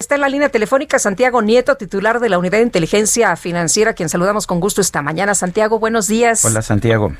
Está 0.00 0.14
en 0.14 0.22
la 0.22 0.30
línea 0.30 0.48
telefónica 0.48 0.98
Santiago 0.98 1.42
Nieto, 1.42 1.76
titular 1.76 2.20
de 2.20 2.30
la 2.30 2.38
Unidad 2.38 2.56
de 2.56 2.64
Inteligencia 2.64 3.36
Financiera, 3.36 3.92
quien 3.92 4.08
saludamos 4.08 4.46
con 4.46 4.58
gusto 4.58 4.80
esta 4.80 5.02
mañana. 5.02 5.34
Santiago, 5.34 5.78
buenos 5.78 6.08
días. 6.08 6.42
Hola, 6.42 6.62
Santiago. 6.62 7.12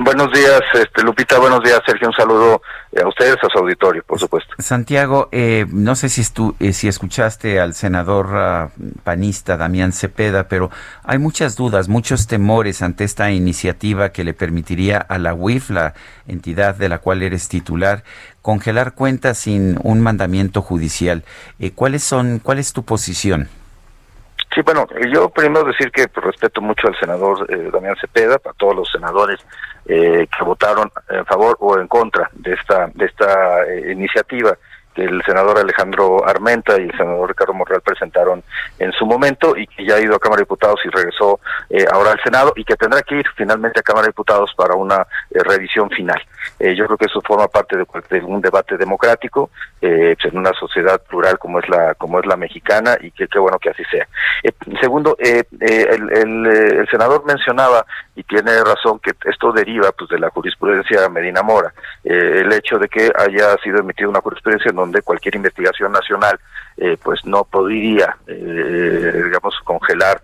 Buenos 0.00 0.30
días, 0.32 0.60
este, 0.74 1.02
Lupita. 1.02 1.40
Buenos 1.40 1.60
días, 1.60 1.80
Sergio. 1.84 2.06
Un 2.06 2.14
saludo 2.14 2.62
eh, 2.92 3.00
a 3.02 3.08
ustedes, 3.08 3.36
a 3.42 3.48
su 3.52 3.58
auditorio, 3.58 4.04
por 4.04 4.20
supuesto. 4.20 4.54
Santiago, 4.58 5.28
eh, 5.32 5.66
no 5.70 5.96
sé 5.96 6.08
si, 6.08 6.20
estu 6.20 6.54
eh, 6.60 6.72
si 6.72 6.86
escuchaste 6.86 7.58
al 7.58 7.74
senador 7.74 8.26
uh, 8.26 9.00
panista 9.02 9.56
Damián 9.56 9.92
Cepeda, 9.92 10.46
pero 10.46 10.70
hay 11.02 11.18
muchas 11.18 11.56
dudas, 11.56 11.88
muchos 11.88 12.28
temores 12.28 12.80
ante 12.80 13.02
esta 13.02 13.32
iniciativa 13.32 14.10
que 14.10 14.22
le 14.22 14.34
permitiría 14.34 14.98
a 14.98 15.18
la 15.18 15.34
UIF, 15.34 15.70
la 15.70 15.94
entidad 16.28 16.76
de 16.76 16.88
la 16.88 16.98
cual 16.98 17.24
eres 17.24 17.48
titular, 17.48 18.04
congelar 18.40 18.94
cuentas 18.94 19.38
sin 19.38 19.80
un 19.82 20.00
mandamiento 20.00 20.62
judicial. 20.62 21.24
¿Cuáles 21.74 22.04
son, 22.04 22.38
cuál 22.38 22.60
es 22.60 22.72
tu 22.72 22.84
posición? 22.84 23.48
Sí, 24.54 24.62
bueno, 24.62 24.86
yo 25.12 25.28
primero 25.28 25.64
decir 25.64 25.90
que 25.92 26.06
respeto 26.14 26.60
mucho 26.60 26.88
al 26.88 26.98
senador 26.98 27.46
Damián 27.70 27.96
Cepeda, 28.00 28.38
para 28.38 28.54
todos 28.54 28.74
los 28.74 28.90
senadores 28.90 29.38
eh, 29.90 30.28
que 30.36 30.44
votaron 30.44 30.92
en 31.08 31.24
favor 31.24 31.56
o 31.60 31.78
en 31.78 31.88
contra 31.88 32.28
de 32.34 32.52
esta 32.52 32.90
de 32.92 33.06
esta 33.06 33.64
eh, 33.64 33.90
iniciativa 33.90 34.54
que 34.94 35.02
el 35.02 35.22
senador 35.24 35.56
Alejandro 35.56 36.28
Armenta 36.28 36.78
y 36.78 36.82
el 36.82 36.92
senador 36.92 37.30
Ricardo 37.30 37.54
Morreal 37.54 37.80
presentaron 37.80 38.42
en 38.78 38.92
su 38.92 39.06
momento 39.06 39.56
y 39.56 39.66
que 39.66 39.86
ya 39.86 39.94
ha 39.94 40.00
ido 40.00 40.14
a 40.14 40.18
Cámara 40.18 40.40
de 40.40 40.42
Diputados 40.42 40.80
y 40.84 40.90
regresó 40.90 41.40
eh, 41.70 41.86
ahora 41.90 42.10
al 42.12 42.22
Senado 42.22 42.52
y 42.54 42.64
que 42.64 42.76
tendrá 42.76 43.00
que 43.00 43.14
ir 43.14 43.24
finalmente 43.34 43.80
a 43.80 43.82
Cámara 43.82 44.02
de 44.02 44.10
Diputados 44.10 44.52
para 44.54 44.74
una 44.74 45.06
revisión 45.30 45.88
final. 45.88 46.20
Yo 46.58 46.86
creo 46.86 46.96
que 46.96 47.06
eso 47.06 47.20
forma 47.22 47.48
parte 47.48 47.76
de, 47.76 47.86
un 48.24 48.40
debate 48.40 48.76
democrático 48.76 49.50
pues, 49.80 50.24
en 50.24 50.38
una 50.38 50.52
sociedad 50.52 51.00
plural 51.02 51.38
como 51.38 51.60
es 51.60 51.68
la 51.68 51.94
como 51.94 52.18
es 52.20 52.26
la 52.26 52.36
mexicana 52.36 52.96
y 53.00 53.10
que 53.10 53.28
qué 53.28 53.38
bueno 53.38 53.58
que 53.58 53.70
así 53.70 53.84
sea. 53.90 54.08
segundo, 54.80 55.16
el, 55.18 55.46
el, 55.50 56.46
el 56.46 56.88
senador 56.90 57.24
mencionaba 57.24 57.84
y 58.14 58.24
tiene 58.24 58.62
razón 58.64 58.98
que 58.98 59.12
esto 59.30 59.52
deriva 59.52 59.92
pues 59.92 60.10
de 60.10 60.18
la 60.18 60.30
jurisprudencia 60.30 61.08
Medina 61.08 61.42
Mora, 61.42 61.72
eh, 62.04 62.40
el 62.42 62.52
hecho 62.52 62.78
de 62.78 62.88
que 62.88 63.10
haya 63.16 63.56
sido 63.62 63.78
emitida 63.78 64.08
una 64.08 64.20
jurisprudencia 64.20 64.70
en 64.70 64.76
donde 64.76 65.02
cualquier 65.02 65.36
investigación 65.36 65.92
nacional 65.92 66.38
eh, 66.76 66.96
pues 67.02 67.24
no 67.24 67.44
podría 67.44 68.16
eh, 68.26 69.22
digamos 69.24 69.54
congelar 69.64 70.20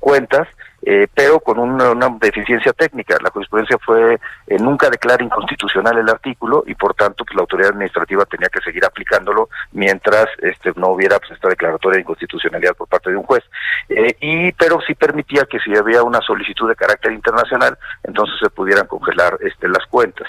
cuentas 0.00 0.48
eh, 0.82 1.08
pero 1.12 1.40
con 1.40 1.58
una, 1.58 1.94
deficiencia 2.20 2.72
técnica. 2.72 3.16
La 3.22 3.30
jurisprudencia 3.30 3.76
fue, 3.84 4.14
eh, 4.46 4.56
nunca 4.58 4.88
declara 4.88 5.22
inconstitucional 5.24 5.98
el 5.98 6.08
artículo 6.08 6.62
y 6.66 6.74
por 6.74 6.94
tanto 6.94 7.24
pues, 7.24 7.34
la 7.34 7.42
autoridad 7.42 7.70
administrativa 7.70 8.24
tenía 8.24 8.48
que 8.48 8.60
seguir 8.60 8.84
aplicándolo 8.84 9.48
mientras 9.72 10.26
este, 10.38 10.72
no 10.76 10.88
hubiera 10.88 11.18
pues, 11.18 11.32
esta 11.32 11.48
declaratoria 11.48 11.96
de 11.96 12.02
inconstitucionalidad 12.02 12.74
por 12.74 12.88
parte 12.88 13.10
de 13.10 13.16
un 13.16 13.24
juez. 13.24 13.44
Eh, 13.88 14.16
y 14.20 14.52
Pero 14.52 14.80
sí 14.86 14.94
permitía 14.94 15.44
que 15.44 15.58
si 15.58 15.76
había 15.76 16.02
una 16.02 16.20
solicitud 16.20 16.68
de 16.68 16.76
carácter 16.76 17.12
internacional, 17.12 17.76
entonces 18.04 18.36
se 18.40 18.50
pudieran 18.50 18.86
congelar 18.86 19.36
este, 19.40 19.68
las 19.68 19.84
cuentas. 19.86 20.28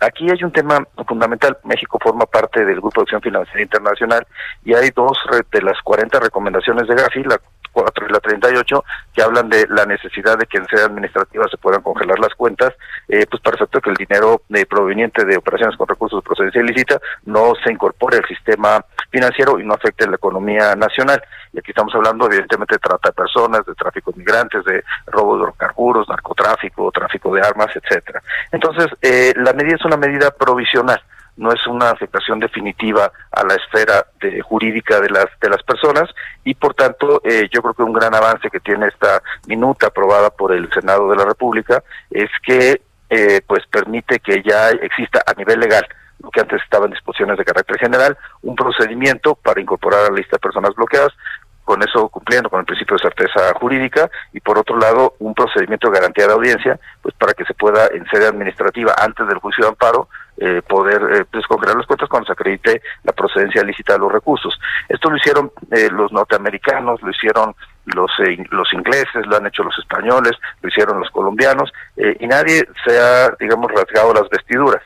aquí 0.00 0.30
hay 0.30 0.44
un 0.44 0.52
tema 0.52 0.86
fundamental. 1.06 1.56
México 1.64 1.98
forma 2.02 2.26
parte 2.26 2.64
del 2.64 2.80
Grupo 2.80 3.00
de 3.00 3.02
Acción 3.02 3.22
Financiera 3.22 3.62
Internacional 3.62 4.26
y 4.64 4.74
hay 4.74 4.90
dos 4.90 5.18
de 5.50 5.62
las 5.62 5.80
40 5.82 6.20
recomendaciones 6.20 6.86
de 6.86 6.94
Gafi, 6.94 7.24
la 7.24 7.40
4 7.72 8.06
y 8.06 8.12
la 8.12 8.20
38, 8.20 8.84
que 9.14 9.22
hablan 9.22 9.48
de 9.48 9.66
la 9.68 9.84
necesidad 9.86 10.38
de 10.38 10.46
que 10.46 10.58
en 10.58 10.66
sede 10.66 10.84
administrativa 10.84 11.46
se 11.50 11.56
puedan 11.56 11.82
congelar 11.82 12.18
las 12.18 12.34
cuentas, 12.34 12.72
eh, 13.08 13.26
pues 13.28 13.42
para 13.42 13.56
efecto 13.56 13.80
que 13.80 13.90
el 13.90 13.96
dinero 13.96 14.42
eh, 14.54 14.66
proveniente 14.66 15.24
de 15.24 15.36
operaciones 15.36 15.76
con 15.76 15.88
recursos 15.88 16.22
de 16.22 16.26
procedencia 16.26 16.60
ilícita 16.60 17.00
no 17.24 17.52
se 17.64 17.72
incorpore 17.72 18.18
al 18.18 18.26
sistema 18.26 18.84
financiero 19.10 19.58
y 19.58 19.64
no 19.64 19.74
afecte 19.74 20.06
la 20.06 20.16
economía 20.16 20.74
nacional. 20.74 21.22
Y 21.52 21.58
aquí 21.58 21.70
estamos 21.70 21.94
hablando 21.94 22.26
evidentemente 22.26 22.76
de 22.76 22.78
trata 22.78 23.10
de 23.10 23.14
personas, 23.14 23.64
de 23.66 23.74
tráfico 23.74 24.12
de 24.12 24.18
migrantes, 24.18 24.64
de 24.64 24.82
robo 25.06 25.36
de 25.36 25.42
hidrocarburos, 25.42 26.08
narcotráfico, 26.08 26.90
tráfico 26.90 27.34
de 27.34 27.40
armas, 27.42 27.68
etcétera. 27.74 28.22
Entonces, 28.50 28.86
eh, 29.02 29.32
la 29.36 29.52
medida 29.52 29.76
es 29.76 29.84
una 29.84 29.96
medida 29.96 30.30
provisional 30.30 31.02
no 31.36 31.52
es 31.52 31.66
una 31.66 31.90
afectación 31.90 32.40
definitiva 32.40 33.10
a 33.30 33.44
la 33.44 33.54
esfera 33.54 34.06
de, 34.20 34.40
jurídica 34.42 35.00
de 35.00 35.10
las 35.10 35.26
de 35.40 35.48
las 35.48 35.62
personas 35.62 36.10
y 36.44 36.54
por 36.54 36.74
tanto 36.74 37.22
eh, 37.24 37.48
yo 37.50 37.62
creo 37.62 37.74
que 37.74 37.82
un 37.82 37.92
gran 37.92 38.14
avance 38.14 38.50
que 38.50 38.60
tiene 38.60 38.88
esta 38.88 39.22
minuta 39.46 39.86
aprobada 39.86 40.30
por 40.30 40.52
el 40.52 40.70
Senado 40.72 41.08
de 41.08 41.16
la 41.16 41.24
República 41.24 41.82
es 42.10 42.30
que 42.44 42.82
eh, 43.08 43.40
pues 43.46 43.66
permite 43.66 44.20
que 44.20 44.42
ya 44.42 44.70
exista 44.70 45.22
a 45.26 45.32
nivel 45.34 45.60
legal 45.60 45.86
lo 46.22 46.30
que 46.30 46.40
antes 46.40 46.62
estaba 46.62 46.86
en 46.86 46.92
disposiciones 46.92 47.36
de 47.36 47.44
carácter 47.44 47.78
general, 47.78 48.16
un 48.42 48.54
procedimiento 48.54 49.34
para 49.34 49.60
incorporar 49.60 50.00
a 50.00 50.10
la 50.10 50.16
lista 50.16 50.36
de 50.36 50.40
personas 50.40 50.72
bloqueadas, 50.74 51.12
con 51.64 51.82
eso 51.82 52.08
cumpliendo 52.08 52.50
con 52.50 52.60
el 52.60 52.66
principio 52.66 52.96
de 52.96 53.02
certeza 53.02 53.52
jurídica 53.54 54.10
y 54.32 54.40
por 54.40 54.58
otro 54.58 54.78
lado 54.78 55.14
un 55.20 55.34
procedimiento 55.34 55.88
de 55.88 55.98
garantía 55.98 56.26
de 56.26 56.32
audiencia 56.32 56.78
pues 57.00 57.14
para 57.14 57.34
que 57.34 57.44
se 57.44 57.54
pueda 57.54 57.86
en 57.92 58.04
sede 58.06 58.26
administrativa 58.26 58.94
antes 58.98 59.26
del 59.28 59.38
juicio 59.38 59.64
de 59.64 59.70
amparo 59.70 60.08
eh, 60.38 60.62
poder 60.66 61.02
eh, 61.12 61.24
descongelar 61.32 61.76
las 61.76 61.86
cuentas 61.86 62.08
cuando 62.08 62.26
se 62.26 62.32
acredite 62.32 62.82
la 63.04 63.12
procedencia 63.12 63.62
lícita 63.62 63.94
de 63.94 64.00
los 64.00 64.12
recursos. 64.12 64.58
Esto 64.88 65.10
lo 65.10 65.16
hicieron 65.16 65.52
eh, 65.70 65.88
los 65.90 66.12
norteamericanos, 66.12 67.02
lo 67.02 67.10
hicieron 67.10 67.54
los 67.84 68.10
eh, 68.20 68.38
los 68.50 68.72
ingleses, 68.72 69.26
lo 69.26 69.36
han 69.36 69.46
hecho 69.46 69.62
los 69.62 69.78
españoles, 69.78 70.32
lo 70.62 70.68
hicieron 70.68 71.00
los 71.00 71.10
colombianos 71.10 71.72
y 71.96 72.26
nadie 72.26 72.66
se 72.86 72.98
ha, 72.98 73.30
digamos, 73.38 73.70
rasgado 73.72 74.14
las 74.14 74.28
vestiduras. 74.30 74.82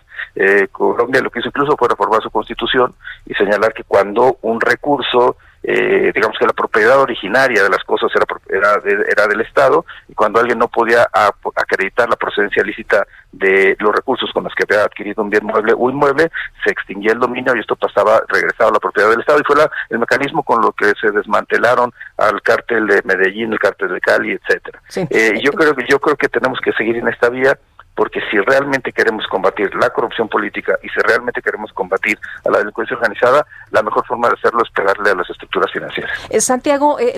Colombia 0.73 1.23
lo 1.23 1.31
que 1.31 1.39
hizo 1.39 1.49
incluso 1.49 1.77
fue 1.77 1.89
reformar 1.89 2.23
su 2.23 2.31
constitución 2.31 2.95
y 3.25 3.35
señalar 3.35 3.73
que 3.73 3.85
cuando 3.85 4.39
un 4.43 4.61
recurso 4.61 5.37
eh, 5.69 6.13
digamos 6.15 6.39
que 6.39 6.47
la 6.47 6.53
propiedad 6.53 7.01
originaria 7.01 7.61
de 7.61 7.69
las 7.69 7.83
cosas 7.83 8.13
era, 8.15 8.25
era, 8.49 8.81
era 9.11 9.27
del 9.27 9.41
Estado 9.41 9.85
y 10.09 10.15
cuando 10.15 10.39
alguien 10.39 10.61
no 10.61 10.69
podía 10.69 11.09
acreditar 11.57 12.09
la 12.09 12.15
procedencia 12.15 12.63
lícita 12.63 13.05
de 13.33 13.77
los 13.81 13.93
recursos 13.93 14.31
con 14.33 14.45
los 14.45 14.55
que 14.55 14.63
había 14.63 14.85
adquirido 14.85 15.25
un 15.25 15.31
bien 15.31 15.45
mueble 15.45 15.75
o 15.77 15.91
inmueble, 15.91 16.31
se 16.65 16.71
extinguía 16.71 17.13
el 17.13 17.19
dominio 17.19 17.57
y 17.57 17.59
esto 17.59 17.75
pasaba, 17.75 18.23
regresaba 18.29 18.71
a 18.71 18.75
la 18.75 18.79
propiedad 18.79 19.11
del 19.11 19.21
Estado. 19.21 19.41
Y 19.41 19.45
fue 19.45 19.57
el 19.91 19.99
mecanismo 19.99 20.45
con 20.45 20.63
lo 20.63 20.71
que 20.71 20.93
se 21.01 21.11
desmantelaron 21.11 21.93
al 22.17 22.41
cártel 22.43 22.87
de 22.87 23.03
Medellín, 23.05 23.53
el 23.53 23.59
cártel 23.59 23.89
de 23.89 24.01
Cali, 24.01 24.33
etcétera. 24.33 24.81
Eh, 24.95 25.41
yo 25.43 25.51
creo 25.51 25.75
que 25.75 25.85
yo 25.89 25.99
creo 25.99 26.17
que 26.17 26.29
tenemos 26.29 26.61
que 26.61 26.73
seguir 26.75 26.97
en 26.97 27.09
esta 27.09 27.29
vía 27.29 27.59
porque 27.97 28.21
si 28.31 28.39
realmente 28.39 28.93
queremos 28.93 29.27
combatir 29.27 29.75
la 29.75 29.91
corrupción 29.91 30.29
política 30.29 30.79
y 30.83 30.89
si 30.89 31.01
realmente 31.01 31.43
queremos 31.43 31.73
combatir 31.73 32.19
a 32.45 32.51
la 32.51 32.59
delincuencia 32.59 32.95
organizada, 32.95 33.45
la 33.71 33.83
mejor 33.83 34.07
forma 34.07 34.29
de 34.29 34.35
hacerlo 34.35 34.63
es 34.63 34.71
pegarle 34.71 35.11
a 35.11 35.15
las 35.15 35.29
estructuras 35.29 35.73
financieras. 35.73 36.13
Eh, 36.29 36.41
Santiago, 36.41 37.01
eh, 37.01 37.17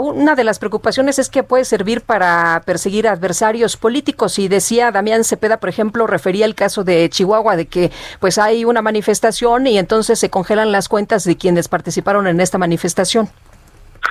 una 0.00 0.34
de 0.36 0.44
las 0.44 0.58
preocupaciones 0.58 1.18
es 1.18 1.28
que 1.28 1.42
puede 1.42 1.64
servir 1.64 2.02
para 2.02 2.62
perseguir 2.64 3.08
adversarios 3.08 3.76
políticos 3.76 4.38
y 4.38 4.48
decía 4.48 4.92
Damián 4.92 5.24
Cepeda, 5.24 5.58
por 5.58 5.68
ejemplo, 5.68 6.06
refería 6.06 6.46
el 6.46 6.54
caso 6.54 6.84
de 6.84 7.10
Chihuahua 7.10 7.56
de 7.56 7.66
que 7.66 7.90
pues 8.20 8.38
hay 8.38 8.64
una 8.64 8.82
manifestación 8.82 9.66
y 9.66 9.78
entonces 9.78 10.18
se 10.20 10.30
congelan 10.30 10.70
las 10.70 10.88
cuentas 10.88 11.24
de 11.24 11.36
quienes 11.36 11.68
participaron 11.68 12.28
en 12.28 12.40
esta 12.40 12.56
manifestación. 12.56 13.28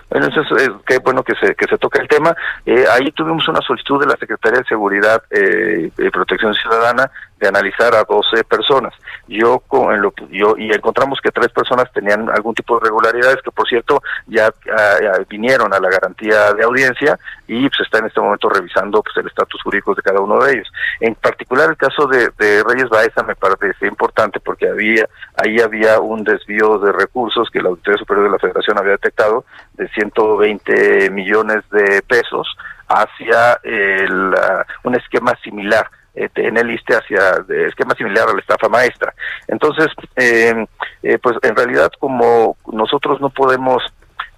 Bueno, 0.09 0.27
eso 0.27 0.41
es, 0.41 0.67
eh, 0.67 0.71
qué 0.85 0.97
bueno 0.99 1.23
que 1.23 1.33
se, 1.35 1.55
que 1.55 1.65
se 1.67 1.77
toca 1.77 2.01
el 2.01 2.07
tema. 2.07 2.35
Eh, 2.65 2.85
ahí 2.91 3.11
tuvimos 3.11 3.47
una 3.47 3.61
solicitud 3.61 3.99
de 3.99 4.07
la 4.07 4.17
Secretaría 4.17 4.59
de 4.59 4.65
Seguridad 4.65 5.23
eh, 5.29 5.91
y 5.97 6.09
Protección 6.09 6.53
Ciudadana 6.53 7.11
de 7.39 7.47
analizar 7.47 7.95
a 7.95 8.03
12 8.03 8.43
personas. 8.43 8.93
Yo, 9.27 9.59
con, 9.59 10.01
lo, 10.01 10.13
yo 10.29 10.55
y 10.57 10.71
encontramos 10.71 11.19
que 11.21 11.31
tres 11.31 11.49
personas 11.49 11.91
tenían 11.93 12.29
algún 12.29 12.53
tipo 12.53 12.75
de 12.75 12.85
irregularidades 12.85 13.41
que, 13.43 13.51
por 13.51 13.67
cierto, 13.67 14.01
ya, 14.27 14.53
vinieron 15.29 15.73
a 15.73 15.79
la 15.79 15.89
garantía 15.89 16.53
de 16.53 16.63
audiencia 16.63 17.17
y 17.47 17.63
se 17.63 17.69
pues, 17.69 17.81
está 17.81 17.99
en 17.99 18.05
este 18.05 18.19
momento 18.19 18.49
revisando 18.49 19.01
pues, 19.01 19.15
el 19.17 19.27
estatus 19.27 19.61
jurídico 19.63 19.95
de 19.95 20.01
cada 20.01 20.19
uno 20.19 20.43
de 20.43 20.53
ellos. 20.53 20.67
En 20.99 21.15
particular, 21.15 21.69
el 21.69 21.77
caso 21.77 22.07
de, 22.07 22.29
Reyes 22.39 22.89
Baeza 22.89 23.23
me 23.23 23.35
parece 23.35 23.87
importante 23.87 24.39
porque 24.39 24.67
había 24.67 25.05
ahí 25.35 25.59
había 25.59 25.99
un 25.99 26.23
desvío 26.23 26.77
de 26.79 26.91
recursos 26.91 27.49
que 27.51 27.61
la 27.61 27.69
Auditoría 27.69 27.99
Superior 27.99 28.25
de 28.25 28.31
la 28.31 28.39
Federación 28.39 28.77
había 28.77 28.91
detectado 28.91 29.45
de 29.73 29.87
120 29.89 31.09
millones 31.11 31.63
de 31.71 32.01
pesos 32.01 32.47
hacia 32.87 33.59
el, 33.63 34.33
un 34.83 34.95
esquema 34.95 35.33
similar 35.43 35.89
este, 36.13 36.47
en 36.47 36.57
el 36.57 36.71
ISTE 36.71 36.95
hacia 36.95 37.43
esquema 37.67 37.95
similar 37.95 38.29
a 38.29 38.33
la 38.33 38.39
estafa 38.39 38.69
maestra. 38.69 39.13
Entonces, 39.47 39.87
eh, 40.15 40.65
eh, 41.03 41.17
pues 41.19 41.37
en 41.43 41.55
realidad 41.55 41.91
como 41.99 42.57
nosotros 42.71 43.21
no 43.21 43.29
podemos 43.29 43.83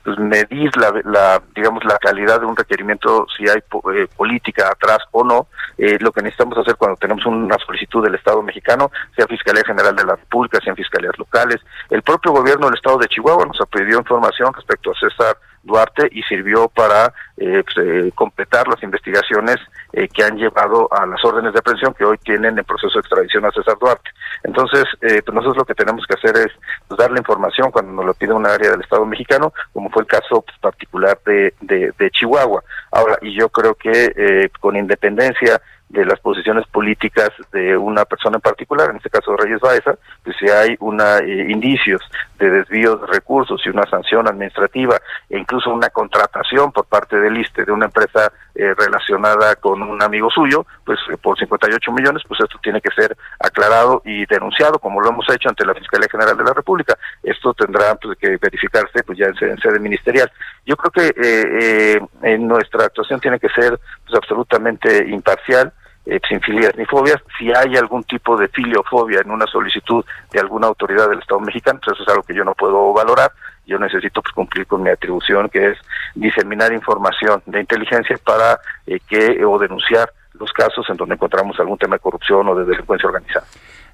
pues, 0.04 0.18
medir 0.18 0.76
la, 0.78 0.92
la, 1.06 1.42
digamos 1.56 1.84
la 1.86 1.98
calidad 2.00 2.40
de 2.40 2.48
un 2.48 2.56
requerimiento 2.56 3.28
si 3.38 3.48
hay 3.48 3.60
eh, 3.60 4.08
política 4.18 4.70
atrás 4.72 4.98
o 5.12 5.24
no 5.24 5.48
eh, 5.78 5.98
lo 6.00 6.12
que 6.12 6.24
necesitamos 6.24 6.58
hacer 6.58 6.76
cuando 6.76 6.98
tenemos 6.98 7.24
una 7.28 7.58
solicitud 7.60 8.04
del 8.04 8.16
Estado 8.16 8.42
mexicano 8.42 8.92
sea 9.16 9.28
Fiscalía 9.28 9.64
General 9.64 9.96
de 9.96 10.06
la 10.06 10.16
República 10.16 10.60
sean 10.64 10.76
fiscalías 10.76 11.18
locales 11.20 11.62
el 11.92 12.02
propio 12.02 12.32
gobierno 12.32 12.66
del 12.66 12.78
Estado 12.78 12.98
de 12.98 13.08
Chihuahua 13.10 13.46
nos 13.46 13.60
pedido 13.70 14.00
información 14.00 14.52
respecto 14.54 14.92
a 14.92 15.00
César 15.00 15.38
Duarte 15.63 16.10
y 16.12 16.24
sirvió 16.24 16.68
para 16.68 17.13
eh, 17.38 17.63
pues, 17.63 17.78
eh, 17.78 18.12
completar 18.16 18.68
las 18.68 18.81
investigaciones 18.84 19.58
eh, 19.94 20.08
que 20.08 20.24
han 20.24 20.38
llevado 20.38 20.88
a 20.92 21.06
las 21.06 21.24
órdenes 21.24 21.54
de 21.54 21.60
aprehensión 21.60 21.94
que 21.94 22.06
hoy 22.06 22.18
tienen 22.18 22.58
en 22.58 22.66
proceso 22.66 22.94
de 22.96 23.00
extradición 23.02 23.46
a 23.46 23.52
César 23.52 23.78
Duarte. 23.80 24.10
Entonces, 24.44 24.86
pues 25.00 25.34
nosotros 25.34 25.58
lo 25.58 25.66
que 25.66 25.75
tenemos 25.75 26.06
que 26.06 26.16
hacer 26.16 26.36
es 26.38 26.52
pues, 26.88 26.98
darle 26.98 27.19
información 27.19 27.72
cuando 27.72 27.92
nos 27.94 28.06
lo 28.06 28.13
pide 28.13 28.34
una 28.34 28.54
área 28.54 28.72
del 28.72 28.81
Estado 28.81 29.06
mexicano, 29.06 29.54
como 29.74 29.90
fue 29.90 30.04
el 30.04 30.08
caso 30.08 30.42
pues, 30.42 30.58
particular 30.60 31.19
de, 31.25 31.54
de, 31.62 31.94
de, 31.98 32.12
Chihuahua. 32.12 32.63
Ahora, 32.92 33.18
y 33.22 33.34
yo 33.34 33.50
creo 33.50 33.75
que 33.75 34.50
con 34.60 34.75
independencia 34.75 35.62
de 35.92 36.06
las 36.06 36.20
posiciones 36.20 36.66
políticas 36.68 37.30
de 37.52 37.76
una 37.76 38.06
persona 38.06 38.38
en 38.38 38.42
particular, 38.42 38.90
en 38.90 38.98
este 38.98 39.10
caso 39.10 39.36
Reyes 39.36 39.60
Baeza, 39.60 39.96
pues 40.24 40.36
si 40.40 40.50
hay 40.50 40.76
una 40.80 41.18
eh, 41.18 41.48
indicios 41.50 42.02
de 42.40 42.50
desvío 42.50 42.96
de 42.96 43.08
recursos 43.08 43.62
y 43.66 43.70
una 43.70 43.84
sanción 43.90 44.28
administrativa 44.28 44.98
e 45.30 45.38
incluso 45.38 45.70
una 45.70 45.90
contratación 45.90 46.72
por 46.72 46.86
parte 46.86 47.18
del 47.18 47.38
ISTE 47.38 47.66
de 47.66 47.72
una 47.74 47.86
empresa 47.86 48.32
eh, 48.56 48.74
relacionada 48.78 49.56
con 49.58 49.82
un 49.82 50.02
amigo 50.02 50.30
suyo, 50.30 50.66
pues 50.86 50.98
eh, 51.12 51.18
por 51.22 51.38
58 51.38 51.92
millones, 51.92 52.24
pues 52.26 52.40
esto 52.40 52.58
tiene 52.64 52.80
que 52.80 52.92
ser 52.92 53.16
aclarado 53.40 54.02
y 54.06 54.26
denunciado, 54.28 54.80
como 54.80 55.02
lo 55.02 55.10
hemos 55.10 55.30
hecho 55.30 55.50
ante 55.50 55.66
la 55.66 55.74
Fiscalía 55.74 56.08
General 56.10 56.38
de 56.38 56.44
la 56.44 56.54
República. 56.54 56.98
Esto 57.22 57.54
tendrá 57.54 57.96
pues, 57.96 58.18
que 58.18 58.38
verificarse 58.38 59.04
pues 59.04 59.18
ya 59.18 59.26
en 59.26 59.36
en 59.42 59.58
sede 59.58 59.80
ministerial. 59.80 60.32
Yo 60.66 60.78
creo 60.78 60.92
que 60.92 62.00
en 62.22 62.48
nuestra 62.48 62.86
actuación 62.86 63.20
tiene 63.20 63.40
que 63.40 63.50
ser 63.50 63.80
pues 64.06 64.16
absolutamente 64.16 65.08
imparcial 65.10 65.74
eh, 66.06 66.19
sin 66.27 66.42
filias 66.42 66.75
ni 66.77 66.86
fobias. 66.86 67.18
Si 67.38 67.51
hay 67.53 67.77
algún 67.77 68.03
tipo 68.03 68.38
de 68.38 68.48
filiofobia 68.48 69.21
en 69.21 69.31
una 69.31 69.45
solicitud 69.48 70.03
de 70.31 70.39
alguna 70.39 70.68
autoridad 70.68 71.09
del 71.09 71.19
Estado 71.19 71.39
mexicano, 71.42 71.80
pues 71.83 71.95
eso 71.95 72.03
es 72.03 72.09
algo 72.09 72.24
que 72.24 72.33
yo 72.33 72.44
no 72.44 72.53
puedo 72.53 72.94
valorar. 72.94 73.31
Yo 73.65 73.77
necesito 73.77 74.21
pues, 74.21 74.33
cumplir 74.33 74.65
con 74.65 74.81
mi 74.81 74.89
atribución, 74.89 75.50
que 75.50 75.71
es 75.71 75.77
diseminar 76.15 76.74
información 76.74 77.42
de 77.45 77.62
inteligencia 77.62 78.18
para 78.24 78.59
eh, 78.88 79.00
que 79.07 79.45
o 79.45 79.59
denunciar 79.59 80.12
los 80.33 80.51
casos 80.53 80.86
en 80.89 80.98
donde 80.98 81.15
encontramos 81.15 81.59
algún 81.59 81.77
tema 81.77 81.95
de 81.95 82.00
corrupción 82.00 82.48
o 82.48 82.56
de 82.56 82.65
delincuencia 82.65 83.07
organizada. 83.07 83.45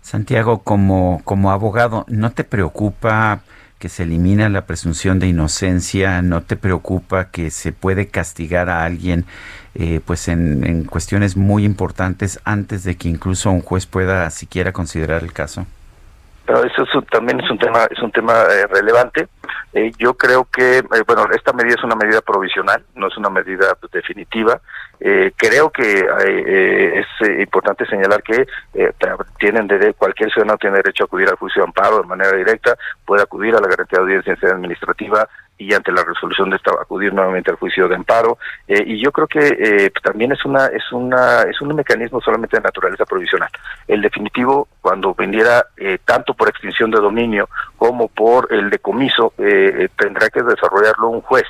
Santiago, 0.02 0.64
como, 0.64 1.22
como 1.26 1.52
abogado, 1.52 2.06
¿no 2.08 2.32
te 2.32 2.46
preocupa 2.46 3.42
que 3.80 3.90
se 3.90 4.04
elimina 4.04 4.50
la 4.50 4.66
presunción 4.66 5.20
de 5.20 5.28
inocencia? 5.28 6.22
¿No 6.22 6.42
te 6.42 6.56
preocupa 6.56 7.30
que 7.30 7.52
se 7.52 7.72
puede 7.72 8.08
castigar 8.08 8.70
a 8.70 8.84
alguien 8.84 9.26
eh, 9.76 10.02
pues 10.04 10.28
en, 10.28 10.84
cuestiones 10.86 11.38
muy 11.38 11.64
importantes 11.64 12.40
antes 12.44 12.84
de 12.84 12.96
que 12.96 13.10
incluso 13.10 13.52
un 13.52 13.62
juez 13.62 13.86
pueda 13.86 14.30
siquiera 14.32 14.74
considerar 14.74 15.24
el 15.24 15.34
caso? 15.34 15.68
Pero 16.48 16.64
eso 16.64 17.02
también 17.12 17.42
es 17.42 17.52
un 17.52 17.60
tema 17.60 17.86
es 17.92 18.00
un 18.00 18.12
tema 18.12 18.44
eh, 18.44 18.66
relevante. 18.68 19.28
Eh, 19.74 19.92
yo 20.00 20.14
creo 20.16 20.46
que 20.46 20.82
bueno 21.06 21.28
esta 21.36 21.52
medida 21.52 21.76
es 21.78 21.84
una 21.84 21.96
medida 21.96 22.22
provisional, 22.22 22.84
no 22.96 23.08
es 23.08 23.18
una 23.18 23.30
medida 23.30 23.76
pues, 23.80 23.92
definitiva. 23.92 24.60
creo 25.36 25.70
que 25.70 26.08
es 27.00 27.40
importante 27.40 27.86
señalar 27.86 28.24
que 28.24 28.48
tienen 29.38 29.68
de, 29.68 29.94
cualquier 29.94 30.32
ciudadano 30.32 30.58
tiene 30.58 30.78
derecho 30.78 31.04
a 31.04 31.06
acudir 31.06 31.28
al 31.30 31.36
juicio 31.36 31.62
de 31.62 31.68
amparo 31.68 32.02
de 32.02 32.08
manera 32.08 32.36
directa, 32.36 32.76
puede 33.06 33.22
acudir 33.22 33.54
a 33.56 33.60
la 33.60 33.68
garantía 33.68 34.00
de 34.00 34.16
audiencia 34.16 34.50
administrativa 34.50 35.28
y 35.58 35.74
ante 35.74 35.92
la 35.92 36.04
resolución 36.04 36.50
de 36.50 36.58
esta 36.58 36.72
acudir 36.72 37.14
nuevamente 37.14 37.52
al 37.52 37.58
juicio 37.58 37.88
de 37.88 37.96
amparo. 37.96 38.38
Eh, 38.68 38.84
y 38.86 39.02
yo 39.04 39.12
creo 39.12 39.28
que 39.28 39.40
eh, 39.40 39.92
también 40.04 40.32
es 40.32 40.46
una 40.46 40.68
es 40.68 40.92
una 40.92 41.44
es 41.44 41.60
un 41.62 41.76
mecanismo 41.76 42.22
solamente 42.22 42.58
de 42.58 42.64
naturaleza 42.64 43.06
provisional. 43.06 43.50
El 43.88 44.02
definitivo 44.02 44.68
cuando 44.82 45.14
vendiera 45.14 45.66
eh, 45.78 45.98
tanto 46.06 46.34
por 46.34 46.50
extinción 46.50 46.92
de 46.92 47.00
dominio 47.00 47.50
como 47.78 48.08
por 48.08 48.48
el 48.52 48.70
decomiso 48.70 49.34
tendrá 49.38 50.30
que 50.30 50.42
desarrollarlo 50.42 51.10
un 51.10 51.22
juez. 51.22 51.46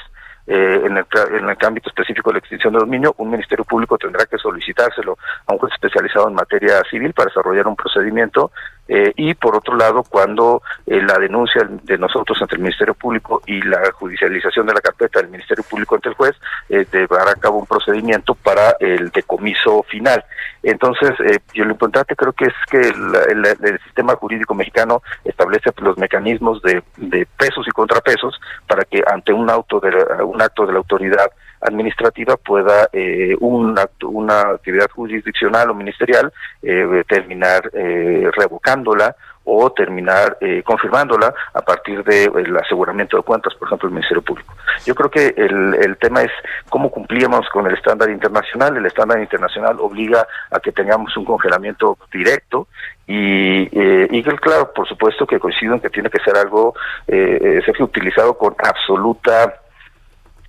En, 0.50 0.96
el, 0.96 1.06
en 1.34 1.50
el 1.50 1.58
ámbito 1.62 1.90
específico 1.90 2.30
de 2.30 2.36
la 2.36 2.40
extinción 2.40 2.72
de 2.72 2.80
dominio, 2.80 3.14
un 3.18 3.30
Ministerio 3.30 3.66
Público 3.66 3.98
tendrá 3.98 4.26
que 4.26 4.38
solicitárselo 4.38 5.18
a 5.46 5.52
un 5.52 5.60
juez 5.60 5.74
especializado 5.74 6.30
en 6.30 6.36
materia 6.36 6.82
civil 6.90 7.12
para 7.12 7.28
desarrollar 7.28 7.68
un 7.68 7.76
procedimiento 7.76 8.52
eh, 8.88 9.14
y 9.16 9.34
por 9.34 9.56
otro 9.56 9.76
lado, 9.76 10.04
cuando 10.04 10.62
eh, 10.86 11.02
la 11.02 11.18
denuncia 11.20 11.68
de 11.84 11.98
nosotros 11.98 12.42
ante 12.42 12.56
el 12.56 12.62
Ministerio 12.62 12.94
Público 12.94 13.42
y 13.46 13.62
la 13.62 13.92
judicialización 13.92 14.66
de 14.66 14.74
la 14.74 14.82
carpeta 14.82 15.20
del 15.20 15.30
Ministerio 15.30 15.64
Público 15.70 15.96
ante 15.96 16.10
el 16.10 16.16
juez, 16.16 16.36
eh, 16.70 16.86
llevar 16.92 17.28
a 17.28 17.36
cabo 17.36 17.60
un 17.60 17.66
procedimiento 17.66 18.36
para 18.36 18.76
el 18.80 19.10
decomiso 19.10 19.84
final. 19.84 20.24
Entonces, 20.64 21.12
eh, 21.20 21.40
yo 21.54 21.66
lo 21.66 21.72
importante 21.72 22.16
creo 22.16 22.34
que 22.34 22.46
es 22.46 22.54
que 22.70 22.80
el, 22.80 23.80
sistema 23.86 24.16
jurídico 24.16 24.54
mexicano 24.54 25.02
establece 25.24 25.72
los 25.78 25.98
mecanismos 25.98 26.62
de, 26.62 26.84
de, 26.98 27.26
pesos 27.38 27.68
y 27.68 27.72
contrapesos 27.72 28.40
para 28.68 28.84
que 28.84 29.02
ante 29.06 29.34
un 29.34 29.50
auto 29.50 29.80
de 29.80 29.90
un 30.24 30.42
acto 30.42 30.66
de 30.66 30.74
la 30.74 30.80
autoridad 30.80 31.32
administrativa 31.62 32.38
pueda 32.38 32.90
eh, 32.94 33.36
un 33.40 33.78
una 34.04 34.42
actividad 34.42 34.90
jurisdiccional 34.92 35.70
o 35.70 35.76
ministerial 35.76 36.32
eh, 36.62 37.04
terminar 37.08 37.70
eh, 37.74 38.30
revocándola 38.36 39.16
o 39.50 39.72
terminar 39.72 40.38
eh, 40.42 40.62
confirmándola 40.62 41.34
a 41.54 41.62
partir 41.62 42.04
del 42.04 42.58
aseguramiento 42.58 43.16
de 43.16 43.24
cuentas, 43.24 43.54
por 43.56 43.70
ejemplo, 43.70 43.88
el 43.88 43.94
Ministerio 43.94 44.22
Público. 44.22 44.54
Yo 44.86 44.94
creo 44.94 45.10
que 45.10 45.34
el, 45.38 45.74
el 45.76 45.96
tema 45.98 46.22
es 46.24 46.32
cómo 46.68 46.92
cumplíamos 46.92 47.48
con 47.50 47.66
el 47.66 47.74
estándar 47.74 48.10
internacional. 48.10 48.76
El 48.76 48.86
estándar 48.86 49.20
internacional 49.22 49.78
obliga 49.80 50.28
a 50.52 50.60
que 50.60 50.74
tengamos 50.74 51.16
un 51.16 51.24
congelamiento 51.24 51.98
directo 52.12 52.68
y, 53.08 53.70
eh, 53.72 54.08
y 54.12 54.22
claro, 54.22 54.74
por 54.74 54.86
supuesto 54.86 55.26
que 55.26 55.40
coincido 55.40 55.76
en 55.76 55.80
que 55.80 55.90
tiene 55.90 56.10
que 56.10 56.20
ser 56.20 56.36
algo, 56.36 56.76
eh, 57.08 57.62
ser 57.64 57.82
utilizado 57.82 58.38
con 58.38 58.54
absoluta 58.60 59.62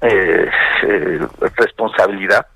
eh, 0.01 0.51
eh, 0.83 1.21
responsabilidad 1.57 2.47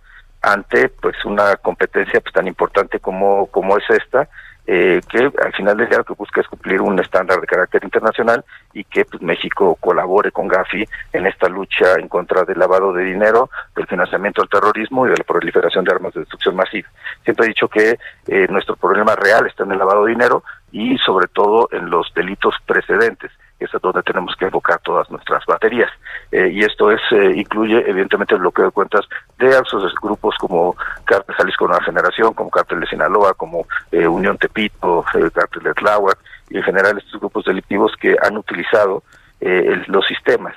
ante 0.41 0.89
pues 0.89 1.17
una 1.25 1.57
competencia 1.57 2.21
pues 2.21 2.33
tan 2.33 2.47
importante 2.47 2.99
como 2.99 3.47
como 3.47 3.77
es 3.79 3.85
esta 3.91 4.29
eh, 4.65 5.01
que 5.09 5.19
al 5.19 5.53
final 5.53 5.77
del 5.77 5.89
día 5.89 5.99
lo 5.99 6.05
que 6.05 6.15
busca 6.15 6.41
es 6.41 6.47
cumplir 6.47 6.81
un 6.81 6.99
estándar 7.01 7.41
de 7.41 7.49
carácter 7.49 7.83
internacional 7.83 8.45
y 8.73 8.85
que 8.85 9.05
pues, 9.05 9.21
México 9.21 9.77
colabore 9.81 10.31
con 10.31 10.47
Gafi 10.47 10.85
en 11.13 11.27
esta 11.27 11.49
lucha 11.49 11.95
en 11.99 12.09
contra 12.09 12.45
del 12.45 12.61
lavado 12.61 12.93
de 12.93 13.03
dinero, 13.05 13.51
del 13.75 13.89
financiamiento 13.89 14.41
del 14.41 14.51
terrorismo 14.51 15.07
y 15.07 15.11
de 15.11 15.17
la 15.17 15.25
proliferación 15.25 15.85
de 15.85 15.93
armas 15.93 16.15
de 16.15 16.21
destrucción 16.21 16.55
masiva. 16.55 16.89
Siempre 17.25 17.47
he 17.47 17.49
dicho 17.49 17.67
que 17.67 17.99
eh, 18.29 18.47
nuestro 18.51 18.77
problema 18.77 19.17
real 19.17 19.47
está 19.49 19.65
en 19.65 19.73
el 19.73 19.79
lavado 19.79 20.05
de 20.05 20.13
dinero 20.13 20.45
y 20.71 20.97
sobre 20.99 21.27
todo 21.27 21.69
en 21.73 21.91
los 21.91 22.13
delitos 22.15 22.55
precedentes 22.65 23.33
es 23.63 23.71
donde 23.81 24.03
tenemos 24.03 24.35
que 24.37 24.47
enfocar 24.47 24.81
todas 24.81 25.11
nuestras 25.11 25.45
baterías. 25.47 25.91
Eh, 26.31 26.51
y 26.53 26.61
esto 26.61 26.91
es 26.91 27.01
eh, 27.13 27.33
incluye 27.37 27.79
evidentemente 27.89 28.35
el 28.35 28.41
bloqueo 28.41 28.67
de 28.67 28.71
cuentas 28.71 29.07
de 29.39 29.49
esos 29.49 29.95
grupos 30.01 30.35
como 30.39 30.77
Cártel 31.05 31.35
Jalisco 31.37 31.67
Nueva 31.67 31.85
Generación, 31.85 32.35
como 32.35 32.51
Cártel 32.51 32.81
de 32.81 32.87
Sinaloa, 32.87 33.35
como 33.35 33.67
eh, 33.91 34.07
Unión 34.07 34.39
Tepito, 34.39 35.05
Cártel 35.33 35.63
de 35.63 35.75
Tláhuac, 35.75 36.19
y 36.51 36.59
en 36.59 36.63
general 36.63 36.99
estos 36.99 37.21
grupos 37.21 37.45
delictivos 37.45 37.93
que 38.01 38.17
han 38.23 38.37
utilizado 38.37 39.03
los 39.89 40.07
sistemas 40.07 40.55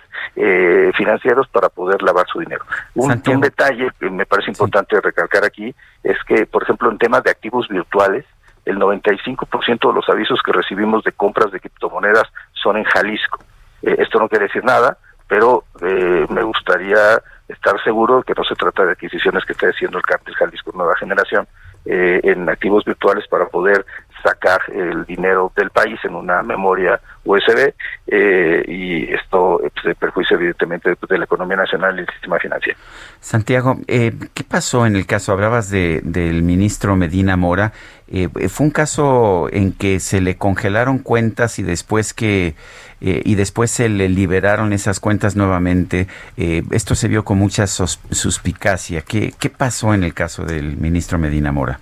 financieros 0.94 1.48
para 1.48 1.70
poder 1.70 2.04
lavar 2.04 2.28
su 2.28 2.40
dinero. 2.40 2.64
Un, 2.94 3.20
detalle 3.42 3.90
que 4.00 4.12
me 4.12 4.28
parece 4.28 4.52
importante 4.52 5.02
recalcar 5.02 5.44
aquí 5.44 5.74
es 6.04 6.18
que, 6.28 6.46
por 6.46 6.62
ejemplo, 6.62 6.92
en 6.92 7.00
temas 7.00 7.24
de 7.24 7.32
activos 7.32 7.68
virtuales, 7.68 8.26
el 8.66 8.78
95% 8.78 9.88
de 9.88 9.94
los 9.94 10.10
avisos 10.10 10.42
que 10.44 10.52
recibimos 10.52 11.04
de 11.04 11.12
compras 11.12 11.52
de 11.52 11.60
criptomonedas 11.60 12.28
son 12.66 12.78
en 12.78 12.84
Jalisco. 12.84 13.40
Eh, 13.84 13.96
esto 14.00 14.20
no 14.20 14.28
quiere 14.28 14.48
decir 14.48 14.66
nada, 14.66 14.98
pero 15.28 15.64
eh, 15.82 16.26
me 16.30 16.44
gustaría 16.44 17.22
estar 17.48 17.82
seguro 17.84 18.24
que 18.24 18.34
no 18.36 18.44
se 18.44 18.56
trata 18.56 18.86
de 18.86 18.94
adquisiciones 18.94 19.46
que 19.46 19.54
esté 19.54 19.68
haciendo 19.68 20.00
el 20.00 20.04
cártel 20.04 20.36
Jalisco 20.36 20.72
Nueva 20.74 20.96
Generación 20.98 21.48
eh, 21.86 22.20
en 22.24 22.50
activos 22.50 22.84
virtuales 22.84 23.28
para 23.28 23.46
poder 23.46 23.86
sacar 24.26 24.62
el 24.74 25.06
dinero 25.06 25.52
del 25.56 25.70
país 25.70 26.00
en 26.04 26.16
una 26.16 26.42
memoria 26.42 27.00
USB 27.24 27.74
eh, 28.08 28.64
y 28.68 29.14
esto 29.14 29.62
pues, 29.84 29.96
perjuicia 29.98 30.36
evidentemente 30.36 30.96
de 31.08 31.18
la 31.18 31.26
economía 31.26 31.58
nacional 31.58 31.98
y 31.98 32.02
el 32.02 32.08
sistema 32.08 32.40
financiero. 32.40 32.78
Santiago, 33.20 33.78
eh, 33.88 34.14
¿qué 34.34 34.44
pasó 34.44 34.86
en 34.86 34.96
el 34.96 35.06
caso? 35.06 35.32
Hablabas 35.32 35.70
de, 35.70 36.02
del 36.04 36.42
ministro 36.42 36.96
Medina 36.96 37.38
Mora. 37.38 37.74
Eh, 38.08 38.30
fue 38.50 38.68
un 38.68 38.72
caso 38.72 39.48
en 39.52 39.74
que 39.74 40.00
se 40.00 40.22
le 40.22 40.38
congelaron 40.38 41.00
cuentas 41.00 41.60
y 41.60 41.64
después 41.64 42.14
que 42.14 42.56
y 43.02 43.36
después 43.36 43.70
se 43.70 43.88
le 43.88 44.10
liberaron 44.10 44.74
esas 44.74 45.00
cuentas 45.00 45.36
nuevamente. 45.36 46.08
esto 46.38 46.96
se 46.96 47.08
vio 47.08 47.24
con 47.24 47.38
mucha 47.38 47.68
suspicacia. 47.68 49.02
¿Qué, 49.02 49.32
¿Qué 49.38 49.52
pasó 49.52 49.94
en 49.94 50.04
el 50.04 50.16
caso 50.16 50.44
del 50.44 50.78
ministro 50.78 51.20
Medina 51.20 51.52
Mora? 51.52 51.80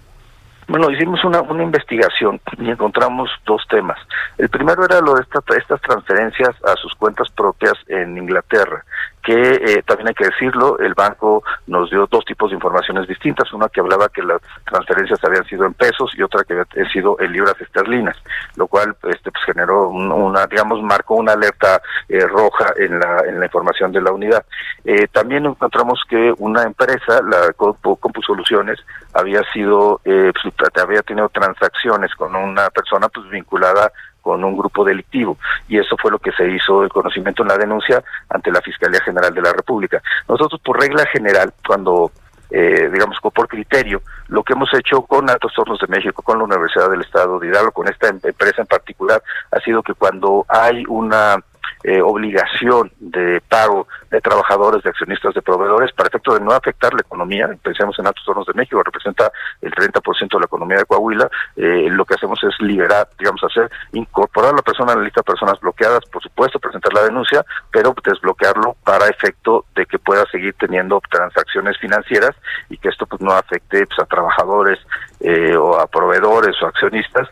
Bueno, 0.67 0.89
hicimos 0.89 1.23
una, 1.23 1.41
una 1.41 1.63
investigación 1.63 2.39
y 2.57 2.69
encontramos 2.69 3.29
dos 3.45 3.61
temas. 3.69 3.99
El 4.37 4.49
primero 4.49 4.85
era 4.85 5.01
lo 5.01 5.15
de 5.15 5.21
estas 5.57 5.81
transferencias 5.81 6.51
a 6.63 6.75
sus 6.75 6.93
cuentas 6.95 7.29
propias 7.31 7.73
en 7.87 8.17
Inglaterra 8.17 8.83
que 9.23 9.33
eh, 9.33 9.83
también 9.85 10.09
hay 10.09 10.13
que 10.13 10.25
decirlo, 10.25 10.77
el 10.79 10.93
banco 10.93 11.43
nos 11.67 11.89
dio 11.89 12.05
dos 12.07 12.25
tipos 12.25 12.49
de 12.49 12.55
informaciones 12.55 13.07
distintas, 13.07 13.51
una 13.53 13.69
que 13.69 13.79
hablaba 13.79 14.09
que 14.09 14.21
las 14.21 14.41
transferencias 14.65 15.23
habían 15.23 15.45
sido 15.45 15.65
en 15.65 15.73
pesos 15.73 16.11
y 16.17 16.21
otra 16.21 16.43
que 16.43 16.53
habían 16.53 16.91
sido 16.91 17.15
en 17.19 17.31
libras 17.31 17.59
esterlinas, 17.59 18.17
lo 18.55 18.67
cual 18.67 18.95
este 19.03 19.31
pues 19.31 19.43
generó 19.45 19.89
una 19.89 20.45
digamos 20.47 20.81
marcó 20.83 21.15
una 21.15 21.33
alerta 21.33 21.81
eh, 22.09 22.27
roja 22.27 22.73
en 22.77 22.99
la 22.99 23.23
en 23.25 23.39
la 23.39 23.45
información 23.45 23.91
de 23.93 24.01
la 24.01 24.11
unidad. 24.11 24.45
Eh, 24.83 25.07
también 25.07 25.45
encontramos 25.45 26.01
que 26.09 26.33
una 26.37 26.63
empresa, 26.63 27.21
la 27.23 27.53
Compusoluciones, 27.53 28.79
había 29.13 29.41
sido 29.53 30.01
pues, 30.03 30.73
había 30.75 31.01
tenido 31.01 31.29
transacciones 31.29 32.13
con 32.15 32.35
una 32.35 32.69
persona 32.69 33.07
pues 33.07 33.29
vinculada 33.29 33.91
con 34.23 34.43
un 34.43 34.57
grupo 34.57 34.83
delictivo 34.83 35.37
y 35.67 35.77
eso 35.77 35.95
fue 36.01 36.09
lo 36.09 36.17
que 36.17 36.31
se 36.31 36.49
hizo 36.49 36.81
el 36.81 36.89
conocimiento 36.89 37.43
en 37.43 37.49
la 37.49 37.57
denuncia 37.57 38.01
ante 38.29 38.51
la 38.51 38.61
Fiscalía 38.61 39.01
General 39.01 39.33
de 39.33 39.41
la 39.41 39.51
República. 39.51 40.01
Nosotros 40.27 40.59
por 40.61 40.79
regla 40.79 41.05
general, 41.07 41.53
cuando 41.67 42.11
eh, 42.49 42.89
digamos 42.91 43.17
por 43.21 43.47
criterio, 43.47 44.01
lo 44.27 44.43
que 44.43 44.53
hemos 44.53 44.73
hecho 44.73 45.01
con 45.01 45.29
Altos 45.29 45.57
Hornos 45.57 45.79
de 45.79 45.87
México, 45.87 46.21
con 46.21 46.37
la 46.37 46.45
Universidad 46.45 46.89
del 46.89 47.01
Estado 47.01 47.39
de 47.39 47.47
Hidalgo, 47.47 47.71
con 47.71 47.87
esta 47.87 48.07
em-, 48.07 48.19
empresa 48.23 48.61
en 48.61 48.67
particular, 48.67 49.21
ha 49.51 49.59
sido 49.59 49.83
que 49.83 49.93
cuando 49.93 50.45
hay 50.47 50.83
una 50.87 51.37
eh, 51.83 52.01
obligación 52.01 52.91
de 52.99 53.41
pago 53.49 53.87
de 54.09 54.21
trabajadores, 54.21 54.83
de 54.83 54.89
accionistas, 54.89 55.33
de 55.33 55.41
proveedores, 55.41 55.91
para 55.91 56.07
efecto 56.07 56.33
de 56.33 56.39
no 56.39 56.51
afectar 56.51 56.93
la 56.93 57.01
economía. 57.01 57.49
Pensemos 57.61 57.97
en 57.99 58.07
Altos 58.07 58.25
Hornos 58.25 58.47
de 58.47 58.53
México, 58.53 58.81
representa 58.81 59.31
el 59.61 59.71
30% 59.73 60.29
de 60.29 60.39
la 60.39 60.45
economía 60.45 60.77
de 60.77 60.85
Coahuila. 60.85 61.29
Eh, 61.57 61.89
lo 61.89 62.05
que 62.05 62.13
hacemos 62.13 62.39
es 62.43 62.53
liberar, 62.61 63.09
digamos, 63.19 63.43
hacer, 63.43 63.69
incorporar 63.91 64.51
a 64.51 64.55
la 64.57 64.61
persona 64.61 64.93
a 64.93 64.95
la 64.95 65.03
lista 65.03 65.19
de 65.21 65.25
personas 65.25 65.59
bloqueadas, 65.59 66.05
por 66.05 66.23
supuesto, 66.23 66.59
presentar 66.59 66.93
la 66.93 67.03
denuncia, 67.03 67.45
pero 67.69 67.93
desbloquearlo 68.01 68.77
para 68.83 69.07
efecto 69.07 69.65
de 69.75 69.85
que 69.85 69.99
pueda 69.99 70.25
seguir 70.31 70.53
teniendo 70.57 71.01
transacciones 71.09 71.77
financieras 71.79 72.35
y 72.69 72.77
que 72.77 72.89
esto 72.89 73.05
pues 73.05 73.21
no 73.21 73.31
afecte 73.31 73.85
pues, 73.85 73.99
a 73.99 74.05
trabajadores 74.05 74.79
eh, 75.19 75.55
o 75.57 75.79
a 75.79 75.87
proveedores 75.87 76.55
o 76.61 76.67
accionistas, 76.67 77.27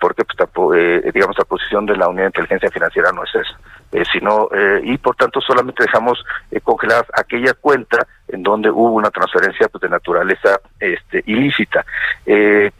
porque 0.00 0.24
pues, 0.24 1.12
digamos 1.12 1.36
la 1.38 1.44
posición 1.44 1.86
de 1.86 1.96
la 1.96 2.08
Unidad 2.08 2.24
de 2.24 2.28
Inteligencia 2.28 2.70
Financiera 2.70 3.12
no 3.12 3.22
es 3.24 3.34
esa. 3.34 3.58
Eh, 3.92 4.04
sino 4.10 4.48
eh, 4.54 4.80
y 4.84 4.96
por 4.96 5.14
tanto 5.16 5.38
solamente 5.42 5.84
dejamos 5.84 6.24
eh, 6.50 6.60
congelar 6.62 7.04
aquella 7.12 7.52
cuenta 7.52 8.06
en 8.26 8.42
donde 8.42 8.70
hubo 8.70 8.92
una 8.92 9.10
transferencia 9.10 9.68
pues, 9.68 9.82
de 9.82 9.90
naturaleza 9.90 10.60
este, 10.80 11.22
ilícita. 11.26 11.84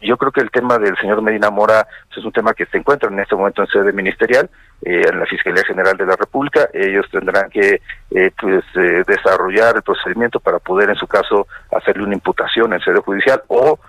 yo 0.01 0.17
creo 0.17 0.31
que 0.31 0.41
el 0.41 0.49
tema 0.49 0.79
del 0.79 0.97
señor 0.97 1.21
Medina 1.21 1.51
Mora 1.51 1.85
pues, 2.07 2.17
es 2.17 2.25
un 2.25 2.31
tema 2.31 2.55
que 2.55 2.65
se 2.65 2.79
encuentra 2.79 3.11
en 3.11 3.19
este 3.19 3.35
momento 3.35 3.61
en 3.61 3.67
sede 3.67 3.93
ministerial, 3.93 4.49
en 4.81 5.19
la 5.19 5.27
Fiscalía 5.27 5.63
General 5.63 5.95
de 5.95 6.07
la 6.07 6.15
República. 6.15 6.67
Ellos 6.73 7.05
tendrán 7.11 7.47
que 7.51 7.79
pues, 8.09 8.63
desarrollar 9.05 9.75
el 9.75 9.83
procedimiento 9.83 10.39
para 10.39 10.57
poder, 10.57 10.89
en 10.89 10.95
su 10.95 11.05
caso, 11.05 11.45
hacerle 11.71 12.05
una 12.05 12.15
imputación 12.15 12.73
en 12.73 12.79
sede 12.79 12.99
judicial 13.01 13.43
o 13.49 13.79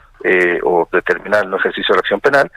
o 0.63 0.89
determinar 0.91 1.45
el 1.45 1.53
ejercicio 1.53 1.93
de 1.93 1.97
la 1.97 2.01
acción 2.01 2.21
penal, 2.21 2.51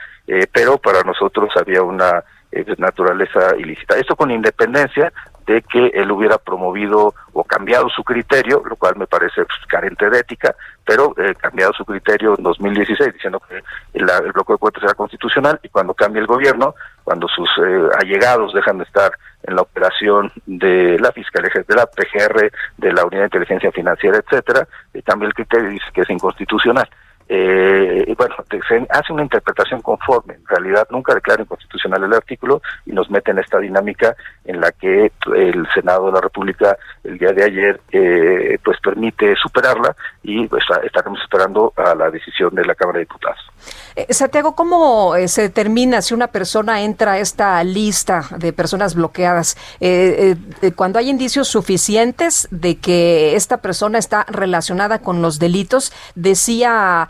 pero 0.52 0.78
para 0.78 1.02
nosotros 1.02 1.50
había 1.54 1.82
una 1.82 2.24
de 2.50 2.74
naturaleza 2.78 3.56
ilícita. 3.56 3.96
Esto 3.96 4.16
con 4.16 4.30
independencia 4.30 5.12
de 5.48 5.62
que 5.62 5.86
él 5.94 6.10
hubiera 6.12 6.36
promovido 6.36 7.14
o 7.32 7.42
cambiado 7.42 7.88
su 7.88 8.04
criterio, 8.04 8.62
lo 8.68 8.76
cual 8.76 8.96
me 8.96 9.06
parece 9.06 9.46
pues, 9.46 9.58
carente 9.66 10.10
de 10.10 10.18
ética, 10.18 10.54
pero 10.84 11.14
eh, 11.16 11.34
cambiado 11.36 11.72
su 11.72 11.86
criterio 11.86 12.34
en 12.36 12.44
2016 12.44 13.14
diciendo 13.14 13.40
que 13.48 13.62
el, 13.94 14.04
bloqueo 14.04 14.56
de 14.56 14.58
cuentas 14.58 14.82
era 14.82 14.92
constitucional 14.92 15.58
y 15.62 15.70
cuando 15.70 15.94
cambia 15.94 16.20
el 16.20 16.26
gobierno, 16.26 16.74
cuando 17.02 17.28
sus 17.28 17.48
eh, 17.64 17.88
allegados 17.98 18.52
dejan 18.52 18.76
de 18.76 18.84
estar 18.84 19.10
en 19.42 19.56
la 19.56 19.62
operación 19.62 20.30
de 20.44 20.98
la 20.98 21.12
Fiscalía, 21.12 21.50
de 21.66 21.74
la 21.74 21.86
PGR, 21.86 22.52
de 22.76 22.92
la 22.92 23.06
Unidad 23.06 23.20
de 23.22 23.26
Inteligencia 23.26 23.72
Financiera, 23.72 24.18
etcétera, 24.18 24.68
y 24.92 25.00
cambia 25.00 25.28
el 25.28 25.34
criterio 25.34 25.70
y 25.70 25.74
dice 25.74 25.86
que 25.94 26.02
es 26.02 26.10
inconstitucional 26.10 26.88
eh, 27.28 28.14
bueno, 28.16 28.34
se 28.68 28.86
hace 28.90 29.12
una 29.12 29.22
interpretación 29.22 29.80
conforme. 29.82 30.34
En 30.34 30.46
realidad 30.46 30.86
nunca 30.90 31.14
declara 31.14 31.42
inconstitucional 31.42 32.02
el 32.04 32.14
artículo 32.14 32.62
y 32.86 32.92
nos 32.92 33.10
mete 33.10 33.30
en 33.30 33.38
esta 33.38 33.58
dinámica 33.58 34.16
en 34.44 34.60
la 34.60 34.72
que 34.72 35.12
el 35.36 35.66
Senado 35.74 36.06
de 36.06 36.12
la 36.12 36.20
República 36.20 36.76
el 37.04 37.18
día 37.18 37.32
de 37.32 37.44
ayer 37.44 37.80
eh, 37.92 38.58
pues 38.64 38.78
permite 38.80 39.34
superarla 39.36 39.94
y 40.22 40.46
pues, 40.46 40.64
estaremos 40.84 41.20
esperando 41.22 41.72
a 41.76 41.94
la 41.94 42.10
decisión 42.10 42.54
de 42.54 42.64
la 42.64 42.74
Cámara 42.74 42.98
de 42.98 43.04
Diputados. 43.04 43.40
Eh, 43.96 44.12
Santiago, 44.14 44.54
¿cómo 44.54 45.16
eh, 45.16 45.28
se 45.28 45.42
determina 45.42 46.02
si 46.02 46.14
una 46.14 46.28
persona 46.28 46.82
entra 46.82 47.12
a 47.12 47.18
esta 47.18 47.62
lista 47.64 48.24
de 48.36 48.52
personas 48.52 48.94
bloqueadas? 48.94 49.56
Eh, 49.80 50.36
cuando 50.76 50.98
hay 50.98 51.08
indicios 51.10 51.48
suficientes 51.48 52.48
de 52.50 52.76
que 52.76 53.34
esta 53.36 53.58
persona 53.58 53.98
está 53.98 54.24
relacionada 54.28 55.00
con 55.00 55.22
los 55.22 55.38
delitos, 55.38 55.92
decía 56.14 57.08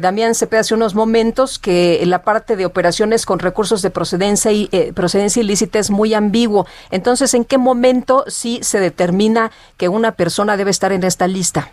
Damián 0.00 0.34
Cepeda 0.34 0.60
hace 0.60 0.74
unos 0.74 0.94
momentos 0.94 1.58
que 1.58 2.02
la 2.04 2.22
parte 2.22 2.56
de 2.56 2.66
operaciones 2.66 3.24
con 3.24 3.38
recursos 3.38 3.82
de 3.82 3.90
procedencia 3.90 4.52
y 4.52 4.68
procedencia 4.94 5.42
ilícita 5.42 5.78
es 5.78 5.90
muy 5.90 6.14
ambiguo. 6.14 6.66
Entonces, 6.90 7.34
¿en 7.34 7.44
qué 7.44 7.56
momento 7.56 8.24
sí 8.26 8.60
se 8.62 8.80
determina 8.80 9.50
que 9.76 9.88
una 9.88 10.12
persona 10.12 10.56
debe 10.56 10.70
estar 10.70 10.92
en 10.92 11.04
esta 11.04 11.26
lista? 11.26 11.70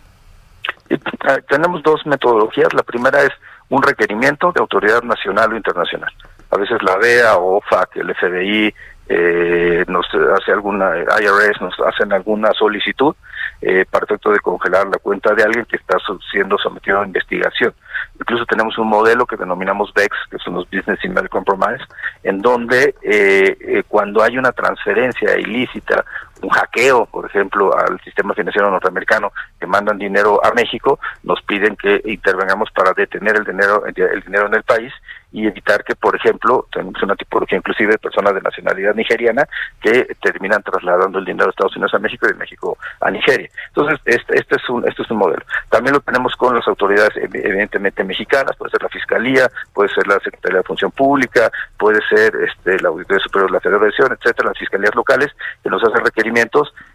Tenemos 1.48 1.82
dos 1.82 2.06
metodologías. 2.06 2.72
La 2.72 2.82
primera 2.82 3.22
es 3.22 3.32
un 3.68 3.82
requerimiento 3.82 4.52
de 4.52 4.60
autoridad 4.60 5.02
nacional 5.02 5.52
o 5.52 5.56
internacional. 5.56 6.10
A 6.50 6.56
veces 6.56 6.78
la 6.82 6.96
DEA 6.96 7.36
o 7.36 7.58
OFAC, 7.58 7.96
el 7.96 8.14
FBI, 8.14 8.74
eh, 9.08 9.84
nos 9.88 10.06
hace 10.36 10.52
alguna, 10.52 10.98
IRS 10.98 11.60
nos 11.60 11.74
hacen 11.80 12.12
alguna 12.12 12.52
solicitud 12.52 13.14
eh, 13.60 13.84
para 13.90 14.04
efecto 14.04 14.30
de 14.30 14.38
congelar 14.40 14.86
la 14.86 14.98
cuenta 14.98 15.34
de 15.34 15.42
alguien 15.42 15.64
que 15.64 15.76
está 15.76 15.98
siendo 16.30 16.58
sometido 16.58 17.00
a 17.00 17.06
investigación. 17.06 17.74
Incluso 18.20 18.44
tenemos 18.46 18.76
un 18.78 18.88
modelo 18.88 19.26
que 19.26 19.36
denominamos 19.36 19.92
BEX, 19.94 20.16
que 20.30 20.38
son 20.38 20.54
los 20.54 20.70
Business 20.70 20.98
Email 21.02 21.28
Compromise, 21.28 21.84
en 22.22 22.40
donde 22.40 22.94
eh, 23.02 23.56
eh, 23.60 23.82
cuando 23.88 24.22
hay 24.22 24.38
una 24.38 24.52
transferencia 24.52 25.38
ilícita, 25.38 26.04
un 26.42 26.50
hackeo, 26.50 27.06
por 27.06 27.26
ejemplo, 27.26 27.76
al 27.76 28.00
sistema 28.02 28.34
financiero 28.34 28.70
norteamericano, 28.70 29.32
que 29.58 29.66
mandan 29.66 29.98
dinero 29.98 30.40
a 30.44 30.52
México, 30.52 30.98
nos 31.22 31.42
piden 31.42 31.76
que 31.76 32.00
intervengamos 32.04 32.70
para 32.70 32.92
detener 32.92 33.36
el 33.36 33.44
dinero, 33.44 33.84
el 33.86 34.22
dinero 34.22 34.46
en 34.46 34.54
el 34.54 34.62
país 34.62 34.92
y 35.30 35.46
evitar 35.46 35.84
que, 35.84 35.94
por 35.94 36.16
ejemplo, 36.16 36.66
tenemos 36.72 37.02
una 37.02 37.14
tipología 37.14 37.58
inclusive 37.58 37.92
de 37.92 37.98
personas 37.98 38.34
de 38.34 38.40
nacionalidad 38.40 38.94
nigeriana 38.94 39.46
que 39.80 40.16
terminan 40.22 40.62
trasladando 40.62 41.18
el 41.18 41.24
dinero 41.24 41.46
de 41.46 41.50
Estados 41.50 41.76
Unidos 41.76 41.94
a 41.94 41.98
México 41.98 42.26
y 42.26 42.32
de 42.32 42.38
México 42.38 42.78
a 43.00 43.10
Nigeria. 43.10 43.48
Entonces, 43.68 44.00
este, 44.06 44.38
este, 44.38 44.56
es 44.56 44.68
un 44.70 44.88
este 44.88 45.02
es 45.02 45.10
un 45.10 45.18
modelo. 45.18 45.42
También 45.68 45.94
lo 45.94 46.00
tenemos 46.00 46.34
con 46.36 46.54
las 46.54 46.66
autoridades 46.66 47.10
evidentemente 47.16 48.04
mexicanas, 48.04 48.56
puede 48.56 48.70
ser 48.70 48.82
la 48.82 48.88
Fiscalía, 48.88 49.50
puede 49.74 49.90
ser 49.90 50.06
la 50.06 50.18
Secretaría 50.20 50.58
de 50.58 50.64
Función 50.64 50.90
Pública, 50.92 51.50
puede 51.78 52.00
ser 52.08 52.32
este 52.36 52.80
la 52.80 52.88
Auditoría 52.88 53.22
Superior 53.22 53.50
de 53.50 53.54
la 53.54 53.60
Federación, 53.60 54.12
etcétera, 54.12 54.48
las 54.48 54.58
fiscalías 54.58 54.94
locales 54.94 55.28
que 55.62 55.68
nos 55.68 55.82
hacen 55.84 56.02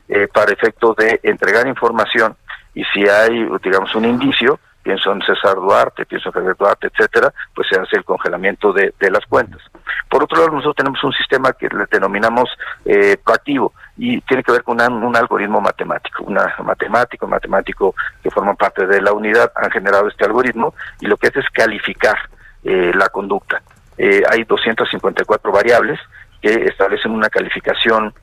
eh, 0.07 0.27
para 0.33 0.51
efecto 0.51 0.95
de 0.97 1.19
entregar 1.23 1.67
información 1.67 2.35
y 2.73 2.83
si 2.85 3.07
hay, 3.07 3.47
digamos, 3.63 3.93
un 3.95 4.05
indicio, 4.05 4.59
pienso 4.81 5.11
en 5.11 5.21
César 5.21 5.55
Duarte, 5.55 6.05
pienso 6.05 6.29
en 6.29 6.33
Javier 6.33 6.55
Duarte, 6.57 6.87
etcétera, 6.87 7.33
pues 7.55 7.67
se 7.69 7.79
hace 7.79 7.97
el 7.97 8.03
congelamiento 8.03 8.73
de, 8.73 8.93
las 8.99 9.25
cuentas. 9.27 9.61
Por 10.09 10.23
otro 10.23 10.37
lado, 10.37 10.51
nosotros 10.51 10.75
tenemos 10.75 11.03
un 11.03 11.13
sistema 11.13 11.53
que 11.53 11.67
le 11.69 11.85
denominamos 11.89 12.49
eh, 12.85 13.17
proactivo 13.23 13.73
y 13.97 14.19
tiene 14.21 14.43
que 14.43 14.51
ver 14.51 14.63
con 14.63 14.81
un 14.81 15.15
algoritmo 15.15 15.61
matemático. 15.61 16.23
Una 16.23 16.53
matemático, 16.63 17.27
matemático 17.27 17.95
que 18.21 18.29
forman 18.29 18.55
parte 18.55 18.85
de 18.85 19.01
la 19.01 19.13
unidad 19.13 19.51
han 19.55 19.71
generado 19.71 20.07
este 20.07 20.25
algoritmo 20.25 20.73
y 20.99 21.07
lo 21.07 21.17
que 21.17 21.27
hace 21.27 21.39
es 21.39 21.49
calificar 21.51 22.17
eh, 22.63 22.91
la 22.95 23.09
conducta. 23.09 23.61
Eh, 23.97 24.23
hay 24.29 24.43
254 24.43 25.51
variables 25.51 25.99
que 26.41 26.65
establecen 26.65 27.11
una 27.11 27.29
calificación 27.29 28.13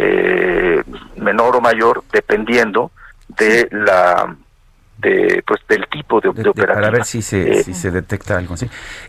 eh, 0.00 0.82
menor 1.16 1.56
o 1.56 1.60
mayor 1.60 2.04
dependiendo 2.12 2.92
de 3.36 3.68
la 3.72 4.36
de, 4.98 5.42
pues, 5.46 5.60
del 5.68 5.86
tipo 5.88 6.20
de, 6.20 6.32
de, 6.32 6.52
Para 6.52 6.90
ver 6.90 7.04
si 7.04 7.22
se, 7.22 7.60
eh, 7.60 7.62
si 7.62 7.72
se 7.72 7.90
detecta 7.90 8.36
algo. 8.36 8.56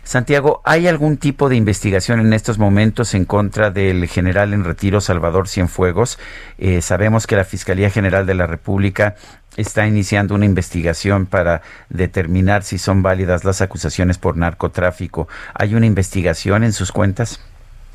Santiago, 0.04 0.62
¿hay 0.64 0.86
algún 0.86 1.16
tipo 1.16 1.48
de 1.48 1.56
investigación 1.56 2.20
en 2.20 2.32
estos 2.32 2.58
momentos 2.58 3.14
en 3.14 3.24
contra 3.24 3.70
del 3.70 4.06
general 4.06 4.52
en 4.52 4.64
retiro 4.64 5.00
Salvador 5.00 5.48
Cienfuegos? 5.48 6.18
Eh, 6.58 6.80
sabemos 6.80 7.26
que 7.26 7.36
la 7.36 7.44
Fiscalía 7.44 7.90
General 7.90 8.24
de 8.24 8.34
la 8.34 8.46
República 8.46 9.16
está 9.56 9.86
iniciando 9.86 10.36
una 10.36 10.44
investigación 10.44 11.26
para 11.26 11.62
determinar 11.88 12.62
si 12.62 12.78
son 12.78 13.02
válidas 13.02 13.44
las 13.44 13.60
acusaciones 13.60 14.16
por 14.16 14.36
narcotráfico. 14.36 15.26
¿Hay 15.54 15.74
una 15.74 15.86
investigación 15.86 16.62
en 16.62 16.72
sus 16.72 16.92
cuentas? 16.92 17.40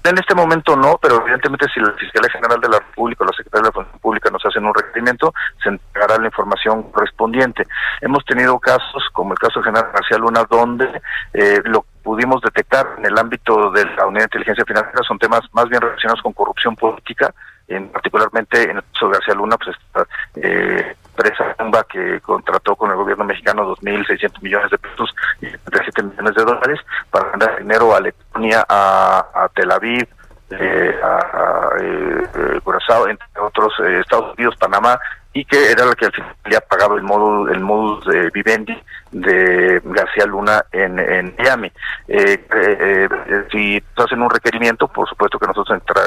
En 0.05 0.19
este 0.19 0.35
momento 0.35 0.75
no, 0.75 0.99
pero 1.01 1.21
evidentemente 1.21 1.65
si 1.73 1.79
la 1.79 1.91
Fiscalía 1.93 2.29
General 2.29 2.61
de 2.61 2.69
la 2.69 2.77
República 2.77 3.23
o 3.23 3.27
la 3.27 3.33
Secretaría 3.35 3.63
de 3.63 3.69
la 3.69 3.71
Función 3.71 3.99
Pública 3.99 4.29
nos 4.29 4.45
hacen 4.45 4.63
un 4.63 4.73
requerimiento, 4.75 5.33
se 5.63 5.69
entregará 5.69 6.19
la 6.19 6.27
información 6.27 6.83
correspondiente. 6.91 7.65
Hemos 8.01 8.23
tenido 8.23 8.59
casos, 8.59 9.03
como 9.13 9.33
el 9.33 9.39
caso 9.39 9.63
General 9.63 9.89
García 9.91 10.19
Luna, 10.19 10.45
donde 10.47 11.01
eh, 11.33 11.59
lo 11.65 11.85
pudimos 12.03 12.39
detectar 12.43 12.85
en 12.99 13.05
el 13.07 13.17
ámbito 13.17 13.71
de 13.71 13.83
la 13.83 14.05
Unidad 14.05 14.21
de 14.21 14.37
Inteligencia 14.37 14.63
Financiera 14.63 15.01
son 15.07 15.17
temas 15.17 15.41
más 15.53 15.67
bien 15.69 15.81
relacionados 15.81 16.21
con 16.21 16.33
corrupción 16.33 16.75
política, 16.75 17.33
en 17.67 17.89
particularmente 17.89 18.61
en 18.61 18.77
el 18.77 18.83
caso 18.93 19.07
de 19.07 19.13
García 19.13 19.33
Luna, 19.33 19.57
pues 19.57 19.75
esta 19.75 20.05
eh, 20.35 20.95
empresa 21.15 21.55
bomba 21.57 21.85
que 21.85 22.19
contrató 22.21 22.75
con 22.75 22.91
el 22.91 22.97
gobierno 22.97 23.23
mexicano 23.23 23.75
2.600 23.75 24.41
millones 24.41 24.71
de 24.71 24.77
pesos 24.77 25.15
y 25.41 25.47
37 25.47 26.03
millones 26.03 26.35
de 26.35 26.43
dólares 26.43 26.79
para 27.09 27.29
mandar 27.29 27.57
dinero 27.57 27.95
a 27.95 28.01
Letonia, 28.01 28.65
a, 28.67 29.49
Tel 29.53 29.71
Aviv, 29.71 30.07
eh, 30.51 30.99
a, 31.03 31.69
eh, 31.81 32.59
Curazao, 32.63 33.07
entre 33.07 33.27
otros, 33.41 33.73
eh, 33.79 33.99
Estados 34.01 34.33
Unidos, 34.37 34.55
Panamá, 34.57 34.99
y 35.33 35.43
que 35.43 35.71
era 35.71 35.85
la 35.85 35.95
que 35.95 36.05
al 36.05 36.13
final 36.13 36.35
había 36.45 36.61
pagado 36.61 36.95
el 36.95 37.03
módulo 37.03 37.51
el 37.51 37.59
modus 37.59 38.05
de 38.05 38.29
vivendi 38.29 38.81
de 39.11 39.81
García 39.83 40.25
Luna 40.25 40.63
en, 40.71 40.97
en 40.97 41.35
Miami. 41.37 41.71
Eh, 42.07 42.45
eh, 42.55 43.09
si 43.51 43.83
hacen 43.97 44.21
un 44.21 44.29
requerimiento, 44.29 44.87
por 44.87 45.07
supuesto 45.09 45.37
que 45.37 45.47
nosotros 45.47 45.77
entra, 45.77 46.01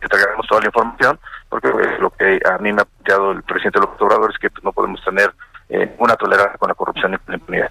entregaremos 0.00 0.46
toda 0.46 0.62
la 0.62 0.66
información, 0.66 1.18
porque 1.54 1.68
lo 2.00 2.10
que 2.10 2.40
a 2.44 2.58
mí 2.58 2.72
me 2.72 2.82
ha 2.82 2.84
planteado 2.84 3.30
el 3.30 3.44
presidente 3.44 3.78
López 3.78 4.02
Obrador 4.02 4.32
es 4.32 4.38
que 4.38 4.48
no 4.64 4.72
podemos 4.72 5.00
tener 5.04 5.32
ninguna 5.68 6.16
tolerancia 6.16 6.58
con 6.58 6.68
la 6.68 6.74
corrupción 6.74 7.14
y 7.14 7.30
la 7.30 7.34
impunidad. 7.36 7.70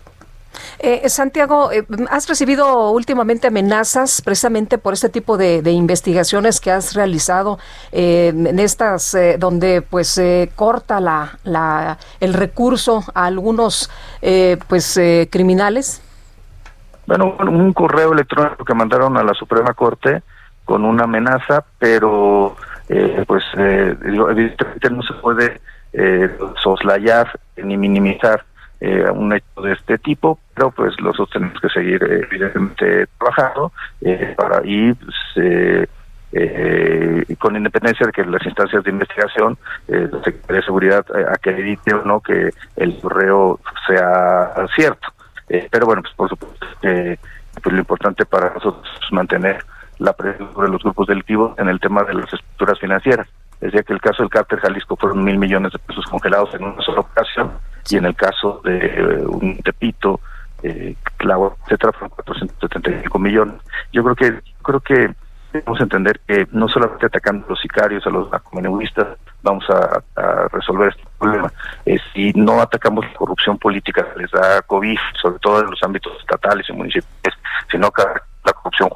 Eh, 0.79 1.09
Santiago, 1.09 1.69
eh, 1.69 1.85
¿has 2.09 2.29
recibido 2.29 2.91
últimamente 2.91 3.47
amenazas 3.47 4.21
precisamente 4.21 4.77
por 4.77 4.93
este 4.93 5.09
tipo 5.09 5.35
de, 5.35 5.69
investigaciones 5.69 6.61
que 6.61 6.71
has 6.71 6.93
realizado 6.93 7.59
eh, 7.91 8.29
en 8.33 8.57
estas 8.57 9.17
donde 9.37 9.81
pues 9.81 10.07
se 10.07 10.49
corta 10.55 11.01
la, 11.01 11.37
la, 11.43 11.97
el 12.21 12.33
recurso 12.33 13.03
a 13.13 13.25
algunos 13.25 13.91
pues 14.69 14.97
criminales? 15.29 16.01
Bueno, 17.05 17.35
un 17.37 17.73
correo 17.73 18.13
electrónico 18.13 18.63
que 18.63 18.73
mandaron 18.73 19.17
a 19.17 19.23
la 19.23 19.33
Suprema 19.33 19.73
Corte 19.73 20.23
con 20.63 20.85
una 20.85 21.03
amenaza, 21.03 21.65
pero 21.77 22.55
pues 23.27 23.43
evidentemente 23.55 24.89
no 24.89 25.01
se 25.03 25.13
puede 25.15 25.61
soslayar 26.61 27.39
ni 27.57 27.77
minimizar 27.77 28.43
eh, 28.83 29.09
un 29.09 29.31
hecho 29.31 29.61
de 29.61 29.71
este 29.71 29.97
tipo, 29.97 30.37
pero 30.53 30.69
pues 30.71 30.93
nosotros 31.01 31.29
tenemos 31.29 31.57
que 31.61 31.69
seguir 31.69 32.03
eh, 32.03 32.27
evidentemente 32.29 33.07
trabajando 33.17 33.71
eh, 34.01 34.33
para 34.35 34.61
y 34.65 34.93
pues, 34.93 35.15
eh, 35.37 35.87
eh, 36.33 37.35
con 37.39 37.55
independencia 37.55 38.05
de 38.05 38.11
que 38.11 38.25
las 38.25 38.45
instancias 38.45 38.83
de 38.83 38.89
investigación, 38.89 39.57
eh, 39.87 40.09
la 40.11 40.55
de 40.55 40.61
Seguridad 40.63 41.05
acredite 41.31 41.93
o 41.93 42.03
no 42.03 42.19
que 42.19 42.49
el 42.75 42.99
correo 42.99 43.61
sea 43.87 44.53
cierto. 44.75 45.07
pero 45.71 45.85
bueno, 45.85 46.01
pues 46.01 46.13
por 46.15 46.27
supuesto 46.27 46.67
pues 46.81 47.73
lo 47.73 47.79
importante 47.79 48.25
para 48.25 48.53
nosotros 48.53 48.85
es 49.01 49.13
mantener 49.13 49.63
la 50.03 50.11
presión 50.11 50.51
sobre 50.53 50.69
los 50.69 50.83
grupos 50.83 51.07
delictivos 51.07 51.57
en 51.57 51.69
el 51.69 51.79
tema 51.79 52.03
de 52.03 52.13
las 52.13 52.25
estructuras 52.25 52.77
financieras. 52.77 53.25
Decía 53.61 53.83
que 53.83 53.93
el 53.93 54.01
caso 54.01 54.21
del 54.21 54.29
cártel 54.29 54.59
Jalisco 54.59 54.97
fueron 54.97 55.23
mil 55.23 55.37
millones 55.37 55.71
de 55.71 55.79
pesos 55.79 56.05
congelados 56.07 56.53
en 56.53 56.65
una 56.65 56.81
sola 56.81 56.99
ocasión 56.99 57.53
y 57.89 57.95
en 57.95 58.05
el 58.05 58.15
caso 58.15 58.59
de 58.65 58.77
eh, 58.77 59.25
un 59.25 59.57
Tepito, 59.59 60.19
eh, 60.61 60.95
Clavo, 61.15 61.55
etcétera, 61.63 61.93
fueron 61.93 62.09
475 62.09 63.17
millones. 63.17 63.55
Yo 63.93 64.03
creo 64.03 64.15
que 64.15 64.41
creo 64.61 64.81
que 64.81 65.15
debemos 65.53 65.79
entender 65.79 66.19
que 66.27 66.47
no 66.51 66.67
solamente 66.67 67.05
atacando 67.05 67.45
a 67.45 67.49
los 67.51 67.61
sicarios, 67.61 68.05
a 68.05 68.09
los 68.09 68.29
narcomenudistas, 68.29 69.07
vamos 69.41 69.63
a, 69.69 70.03
resolver 70.51 70.89
este 70.89 71.03
problema. 71.17 71.49
Eh, 71.85 71.97
si 72.13 72.33
no 72.33 72.61
atacamos 72.61 73.05
la 73.05 73.13
corrupción 73.13 73.57
política 73.57 74.05
les 74.17 74.29
da 74.31 74.61
COVID, 74.63 74.97
sobre 75.21 75.39
todo 75.39 75.61
en 75.61 75.69
los 75.69 75.81
ámbitos 75.81 76.11
estatales 76.19 76.67
y 76.69 76.73
municipales, 76.73 77.33
sino 77.71 77.89
que 77.91 78.03
la 78.45 78.53
corrupción 78.53 78.89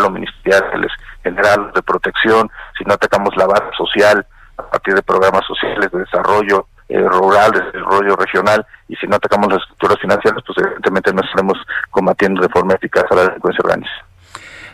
judicial 0.00 0.04
o 0.04 0.10
ministerial, 0.10 0.88
general 1.22 1.72
de 1.74 1.82
protección, 1.82 2.50
si 2.78 2.84
no 2.84 2.94
atacamos 2.94 3.36
la 3.36 3.46
base 3.46 3.70
social 3.76 4.26
a 4.56 4.62
partir 4.62 4.94
de 4.94 5.02
programas 5.02 5.44
sociales 5.46 5.90
de 5.90 6.00
desarrollo 6.00 6.66
eh, 6.88 7.00
rural, 7.00 7.52
de 7.52 7.62
desarrollo 7.64 8.16
regional, 8.16 8.66
y 8.88 8.96
si 8.96 9.06
no 9.06 9.16
atacamos 9.16 9.52
las 9.52 9.62
estructuras 9.62 9.98
financieras, 10.00 10.42
pues 10.46 10.58
evidentemente 10.58 11.12
no 11.12 11.22
estaremos 11.22 11.58
combatiendo 11.90 12.42
de 12.42 12.48
forma 12.48 12.74
eficaz 12.74 13.04
a 13.10 13.14
la 13.14 13.22
delincuencia 13.22 13.60
organizada. 13.62 14.04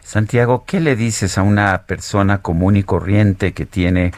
Santiago, 0.02 0.64
¿qué 0.66 0.80
le 0.80 0.94
dices 0.94 1.36
a 1.36 1.42
una 1.42 1.82
persona 1.86 2.40
común 2.40 2.76
y 2.76 2.84
corriente 2.84 3.52
que 3.52 3.66
tiene 3.66 4.12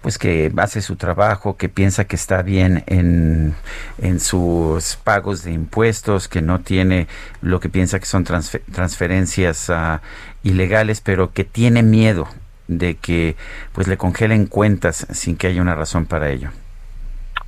pues 0.00 0.16
que 0.16 0.52
hace 0.58 0.80
su 0.80 0.96
trabajo, 0.96 1.56
que 1.56 1.68
piensa 1.68 2.04
que 2.04 2.14
está 2.14 2.42
bien 2.42 2.84
en, 2.86 3.54
en 4.00 4.20
sus 4.20 4.96
pagos 4.96 5.42
de 5.42 5.52
impuestos, 5.52 6.28
que 6.28 6.40
no 6.40 6.60
tiene 6.60 7.08
lo 7.42 7.58
que 7.58 7.68
piensa 7.68 7.98
que 7.98 8.06
son 8.06 8.24
transferencias 8.24 9.68
uh, 9.68 9.98
ilegales, 10.42 11.00
pero 11.00 11.32
que 11.32 11.44
tiene 11.44 11.82
miedo 11.82 12.26
de 12.66 12.96
que 12.96 13.36
pues 13.72 13.88
le 13.88 13.96
congelen 13.96 14.46
cuentas 14.46 15.06
sin 15.10 15.36
que 15.36 15.46
haya 15.46 15.62
una 15.62 15.74
razón 15.74 16.06
para 16.06 16.28
ello. 16.28 16.50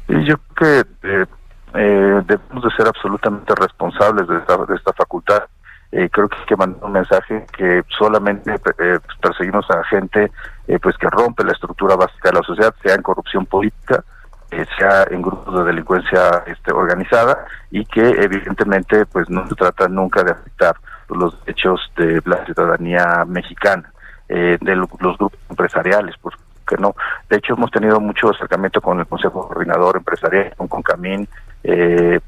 Yo 0.08 0.36
creo 0.54 0.84
que 1.02 1.08
eh, 1.08 1.26
eh, 1.74 2.22
debemos 2.26 2.64
de 2.64 2.70
ser 2.76 2.88
absolutamente 2.88 3.54
responsables 3.54 4.26
de 4.26 4.38
esta, 4.38 4.56
de 4.64 4.74
esta 4.74 4.92
facultad 4.92 5.44
eh, 5.92 6.08
creo 6.10 6.28
que 6.28 6.36
hay 6.36 6.46
que 6.46 6.56
mandar 6.56 6.84
un 6.84 6.92
mensaje 6.92 7.46
que 7.56 7.82
solamente 7.98 8.54
eh, 8.78 8.98
perseguimos 9.20 9.68
a 9.70 9.82
gente 9.84 10.30
pues 10.80 10.96
que 10.96 11.10
rompe 11.10 11.42
la 11.42 11.50
estructura 11.50 11.96
básica 11.96 12.30
de 12.30 12.36
la 12.36 12.42
sociedad, 12.44 12.72
sea 12.80 12.94
en 12.94 13.02
corrupción 13.02 13.44
política, 13.44 14.04
sea 14.78 15.02
en 15.10 15.20
grupos 15.20 15.52
de 15.52 15.64
delincuencia 15.64 16.44
este, 16.46 16.72
organizada 16.72 17.44
y 17.72 17.84
que 17.84 18.08
evidentemente 18.08 19.04
pues 19.06 19.28
no 19.28 19.48
se 19.48 19.56
trata 19.56 19.88
nunca 19.88 20.22
de 20.22 20.30
afectar 20.30 20.76
los 21.16 21.38
derechos 21.44 21.80
de 21.96 22.20
la 22.24 22.44
ciudadanía 22.44 23.24
mexicana, 23.26 23.92
de 24.28 24.76
los 24.76 24.88
grupos 24.88 25.32
empresariales, 25.48 26.14
pues 26.20 26.36
que 26.68 26.76
no. 26.76 26.94
De 27.28 27.38
hecho 27.38 27.54
hemos 27.54 27.70
tenido 27.72 27.98
mucho 27.98 28.30
acercamiento 28.30 28.80
con 28.80 29.00
el 29.00 29.06
Consejo 29.06 29.48
Coordinador 29.48 29.96
Empresarial, 29.96 30.54
con 30.56 30.68
Concamín, 30.68 31.28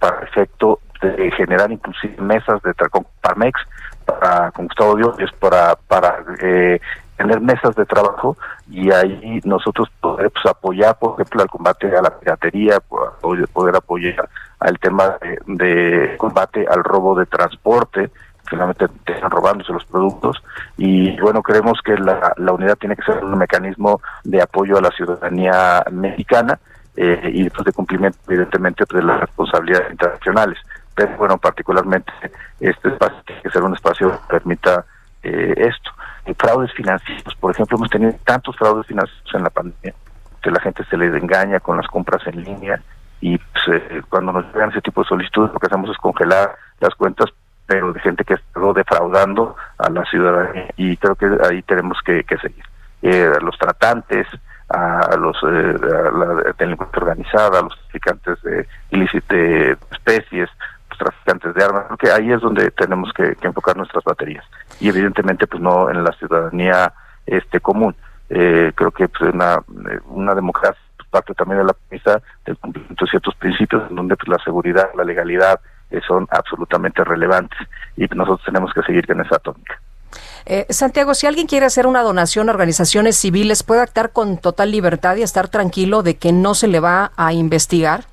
para 0.00 0.22
efecto 0.24 0.80
de 1.02 1.30
generar 1.32 1.70
inclusive 1.70 2.20
mesas 2.22 2.62
de 2.62 2.74
con 2.88 3.04
Parmex 3.20 3.60
para 4.04 4.50
con 4.52 4.66
Gustavo 4.66 4.96
Dios 4.96 5.16
para 5.38 5.74
para 5.88 6.24
eh, 6.40 6.80
tener 7.16 7.40
mesas 7.40 7.74
de 7.74 7.84
trabajo 7.84 8.36
y 8.70 8.90
ahí 8.90 9.40
nosotros 9.44 9.88
poder 10.00 10.30
pues, 10.30 10.46
apoyar 10.46 10.96
por 10.98 11.14
ejemplo 11.14 11.42
al 11.42 11.48
combate 11.48 11.94
a 11.96 12.02
la 12.02 12.18
piratería 12.18 12.78
poder 12.80 13.76
apoyar 13.76 14.28
al 14.60 14.78
tema 14.78 15.16
de, 15.46 16.14
combate 16.18 16.66
al 16.68 16.84
robo 16.84 17.18
de 17.18 17.26
transporte 17.26 18.10
finalmente 18.48 18.86
están 19.06 19.30
robándose 19.30 19.72
los 19.72 19.84
productos 19.84 20.42
y 20.76 21.18
bueno 21.20 21.42
creemos 21.42 21.80
que 21.84 21.96
la, 21.96 22.34
la 22.36 22.52
unidad 22.52 22.76
tiene 22.76 22.96
que 22.96 23.02
ser 23.02 23.24
un 23.24 23.38
mecanismo 23.38 24.00
de 24.24 24.42
apoyo 24.42 24.78
a 24.78 24.82
la 24.82 24.90
ciudadanía 24.90 25.84
mexicana 25.90 26.58
eh, 26.96 27.30
y 27.32 27.44
después 27.44 27.64
de 27.64 27.72
cumplimiento 27.72 28.18
evidentemente 28.28 28.84
de 28.92 29.02
las 29.02 29.20
responsabilidades 29.20 29.90
internacionales 29.92 30.58
pero 30.94 31.16
bueno, 31.16 31.38
particularmente 31.38 32.12
este 32.60 32.88
espacio 32.88 33.22
tiene 33.24 33.42
que 33.42 33.50
ser 33.50 33.62
un 33.62 33.74
espacio 33.74 34.10
que 34.10 34.18
permita 34.28 34.84
eh, 35.22 35.54
esto. 35.56 35.90
Eh, 36.26 36.34
fraudes 36.38 36.72
financieros, 36.72 37.34
por 37.36 37.52
ejemplo, 37.52 37.76
hemos 37.76 37.90
tenido 37.90 38.12
tantos 38.24 38.56
fraudes 38.56 38.86
financieros 38.86 39.34
en 39.34 39.42
la 39.42 39.50
pandemia 39.50 39.94
que 40.42 40.50
la 40.50 40.60
gente 40.60 40.84
se 40.84 40.96
les 40.96 41.14
engaña 41.14 41.60
con 41.60 41.76
las 41.76 41.86
compras 41.86 42.26
en 42.26 42.42
línea 42.42 42.82
y 43.20 43.38
pues, 43.38 43.68
eh, 43.68 44.02
cuando 44.08 44.32
nos 44.32 44.44
llegan 44.46 44.70
ese 44.70 44.80
tipo 44.80 45.02
de 45.02 45.08
solicitudes 45.08 45.52
lo 45.52 45.60
que 45.60 45.66
hacemos 45.66 45.88
es 45.88 45.96
congelar 45.98 46.56
las 46.80 46.94
cuentas 46.96 47.30
pero 47.72 47.94
de 47.94 48.00
gente 48.00 48.22
que 48.22 48.34
está 48.34 48.60
defraudando 48.74 49.56
a 49.78 49.88
la 49.88 50.04
ciudadanía 50.04 50.68
y 50.76 50.94
creo 50.98 51.14
que 51.14 51.26
ahí 51.42 51.62
tenemos 51.62 51.98
que, 52.04 52.22
seguir. 52.28 52.64
Eh, 53.00 53.32
los 53.40 53.56
tratantes, 53.58 54.26
a 54.68 55.16
los 55.16 55.36
eh, 55.42 55.74
a 55.80 56.10
la 56.10 56.54
delincuencia 56.58 56.98
organizada, 56.98 57.60
a 57.60 57.62
los 57.62 57.74
traficantes 57.78 58.42
de 58.42 58.68
ilícitas 58.90 59.78
especies, 59.90 60.50
traficantes 60.98 61.54
de 61.54 61.64
armas, 61.64 61.84
porque 61.88 62.10
ahí 62.10 62.30
es 62.30 62.42
donde 62.42 62.70
tenemos 62.72 63.10
que, 63.14 63.36
enfocar 63.40 63.74
nuestras 63.74 64.04
baterías. 64.04 64.44
Y 64.78 64.90
evidentemente, 64.90 65.46
pues 65.46 65.62
no 65.62 65.88
en 65.88 66.04
la 66.04 66.12
ciudadanía 66.12 66.92
este 67.24 67.58
común. 67.60 67.96
Eh, 68.28 68.72
creo 68.74 68.90
que 68.90 69.08
pues, 69.08 69.32
una, 69.32 69.54
eh, 69.90 69.98
una 70.08 70.34
democracia 70.34 70.78
parte 71.10 71.34
también 71.34 71.58
de 71.58 71.64
la 71.64 71.74
premisa 71.74 72.22
del 72.44 72.56
cumplimiento 72.56 73.04
de 73.04 73.10
ciertos 73.10 73.34
principios 73.36 73.82
en 73.88 73.96
donde 73.96 74.16
pues, 74.16 74.28
la 74.28 74.42
seguridad, 74.44 74.90
la 74.94 75.04
legalidad 75.04 75.60
eh, 75.92 76.00
son 76.06 76.26
absolutamente 76.30 77.04
relevantes 77.04 77.58
y 77.96 78.06
nosotros 78.06 78.42
tenemos 78.44 78.72
que 78.72 78.82
seguir 78.82 79.04
en 79.10 79.20
esa 79.20 79.38
tónica. 79.38 79.80
Santiago, 80.68 81.14
si 81.14 81.26
alguien 81.26 81.46
quiere 81.46 81.66
hacer 81.66 81.86
una 81.86 82.02
donación 82.02 82.48
a 82.48 82.52
organizaciones 82.52 83.16
civiles, 83.16 83.62
¿puede 83.62 83.80
actuar 83.80 84.10
con 84.10 84.38
total 84.38 84.72
libertad 84.72 85.16
y 85.16 85.22
estar 85.22 85.48
tranquilo 85.48 86.02
de 86.02 86.16
que 86.16 86.32
no 86.32 86.54
se 86.54 86.66
le 86.66 86.80
va 86.80 87.12
a 87.16 87.32
investigar? 87.32 88.04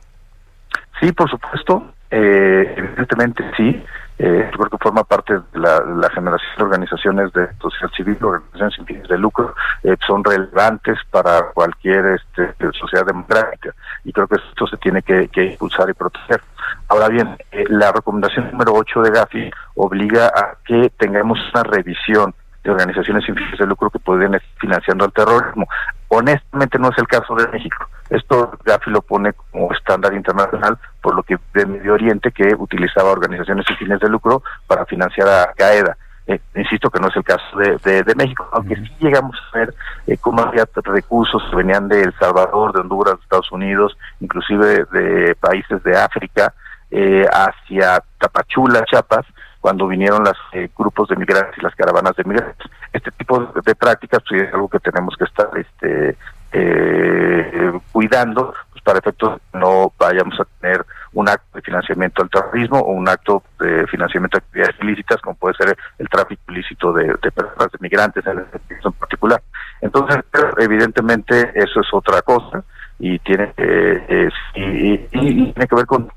Sí, 1.00 1.12
por 1.12 1.30
supuesto. 1.30 1.94
Eh, 2.12 2.74
evidentemente 2.76 3.44
sí. 3.56 3.84
eh, 4.18 4.50
creo 4.52 4.70
que 4.70 4.78
forma 4.80 5.04
parte 5.04 5.34
de 5.36 5.60
la, 5.60 6.10
generación 6.10 6.52
de 6.58 6.64
organizaciones 6.64 7.34
de 7.34 7.48
sociedad 7.62 7.92
civil, 7.96 8.18
organizaciones 8.22 8.76
sin 8.76 8.86
fines 8.86 9.08
de 9.08 9.18
lucro, 9.18 9.54
eh, 9.84 9.96
son 10.08 10.24
relevantes 10.24 10.98
para 11.12 11.52
cualquier 11.54 12.20
este, 12.20 12.54
sociedad 12.74 13.06
democrática 13.06 13.74
y 14.04 14.12
creo 14.12 14.28
que 14.28 14.38
esto 14.38 14.66
se 14.68 14.78
tiene 14.78 15.04
que, 15.04 15.30
impulsar 15.36 15.90
y 15.90 15.94
proteger. 15.94 16.42
Ahora 16.88 17.08
bien, 17.10 17.38
eh, 17.52 17.66
la 17.70 17.92
recomendación 17.92 18.52
número 18.52 18.74
8 18.74 19.02
de 19.02 19.12
Gafi 19.12 19.52
obliga 19.76 20.28
a 20.28 20.58
que 20.66 20.92
tengamos 20.98 21.40
una 21.54 21.64
revisión 21.64 22.34
de 22.64 22.72
organizaciones 22.72 23.24
sin 23.26 23.36
fines 23.36 23.58
de 23.58 23.66
lucro 23.66 23.90
que 23.90 24.00
pueden 24.00 24.36
estar 24.36 24.50
financiando 24.60 25.06
el 25.06 25.14
terrorismo. 25.14 25.68
Honestamente 26.10 26.78
no 26.80 26.90
es 26.90 26.98
el 26.98 27.08
caso 27.08 27.36
de 27.36 27.48
México. 27.48 27.88
Esto 28.10 28.58
Gafi 28.66 28.90
lo 28.90 29.02
pone 29.02 29.34
como 29.52 29.72
estándar 29.74 30.14
internacional 30.14 30.78
por 31.02 31.16
lo 31.16 31.24
que 31.24 31.38
de 31.54 31.66
Medio 31.66 31.94
Oriente 31.94 32.32
que 32.32 32.56
utilizaba 32.58 33.12
organizaciones 33.12 33.66
sin 33.68 33.78
fines 33.78 34.00
de 34.00 34.10
lucro 34.10 34.44
para 34.68 34.86
financiar 34.86 35.28
a 35.28 35.54
Qaeda. 35.56 35.96
Eh, 36.30 36.40
insisto 36.56 36.92
que 36.92 37.00
no 37.00 37.08
es 37.08 37.16
el 37.16 37.24
caso 37.24 37.58
de, 37.58 38.04
de, 38.04 38.14
México, 38.14 38.48
aunque 38.52 38.76
sí 38.76 38.92
llegamos 39.00 39.36
a 39.52 39.58
ver 39.58 39.74
eh, 40.06 40.16
cómo 40.22 40.44
había 40.44 40.64
recursos 40.76 41.42
que 41.50 41.56
venían 41.56 41.88
de 41.88 42.04
El 42.04 42.14
Salvador, 42.20 42.72
de 42.72 42.82
Honduras, 42.82 43.16
de 43.16 43.24
Estados 43.24 43.52
Unidos, 43.52 43.98
inclusive 44.20 44.86
de 44.92 45.36
países 45.40 45.82
de 45.82 45.98
África, 45.98 46.54
eh, 46.92 47.26
hacia 47.32 48.04
Tapachula, 48.20 48.86
Chiapas, 48.86 49.26
cuando 49.60 49.88
vinieron 49.88 50.24
los 50.24 50.38
eh, 50.54 50.70
grupos 50.78 51.10
de 51.10 51.16
migrantes 51.16 51.58
y 51.58 51.62
las 51.62 51.74
caravanas 51.74 52.16
de 52.16 52.24
migrantes. 52.24 52.72
Este 52.94 53.10
tipo 53.10 53.40
de, 53.66 53.74
prácticas 53.74 54.22
pues, 54.30 54.44
es 54.44 54.54
algo 54.54 54.70
que 54.70 54.80
tenemos 54.80 55.16
que 55.18 55.26
estar 55.26 55.50
este, 55.58 56.16
eh, 56.52 57.72
cuidando 57.92 58.54
pues, 58.72 58.84
para 58.84 59.00
efectos 59.00 59.42
no 59.54 59.92
vayamos 59.98 60.40
a 60.40 60.46
tener 60.62 60.86
un 61.14 61.28
acto 61.28 61.58
de 61.58 61.62
financiamiento 61.62 62.22
al 62.22 62.30
terrorismo 62.30 62.80
o 62.80 62.92
un 62.92 63.08
acto 63.08 63.44
de 63.60 63.88
financiamiento 63.88 64.38
de 64.38 64.44
actividades 64.44 64.76
ilícitas 64.82 65.22
como 65.22 65.36
puede 65.36 65.56
ser 65.56 65.78
el 65.98 66.10
tráfico 66.10 66.42
ilícito 66.50 66.94
de, 66.94 67.16
personas, 67.32 67.72
de 67.72 67.78
migrantes 67.80 68.24
en, 68.26 68.46
particular. 68.94 69.42
Entonces, 69.82 70.20
evidentemente 70.58 71.52
eso 71.56 71.82
es 71.82 71.88
otra 71.94 72.22
cosa 72.22 72.64
y 73.00 73.18
tiene, 73.20 73.54
eh, 73.58 74.30
y, 74.56 74.98
tiene 74.98 75.68
que 75.68 75.76
ver 75.76 75.86
con 75.86 76.10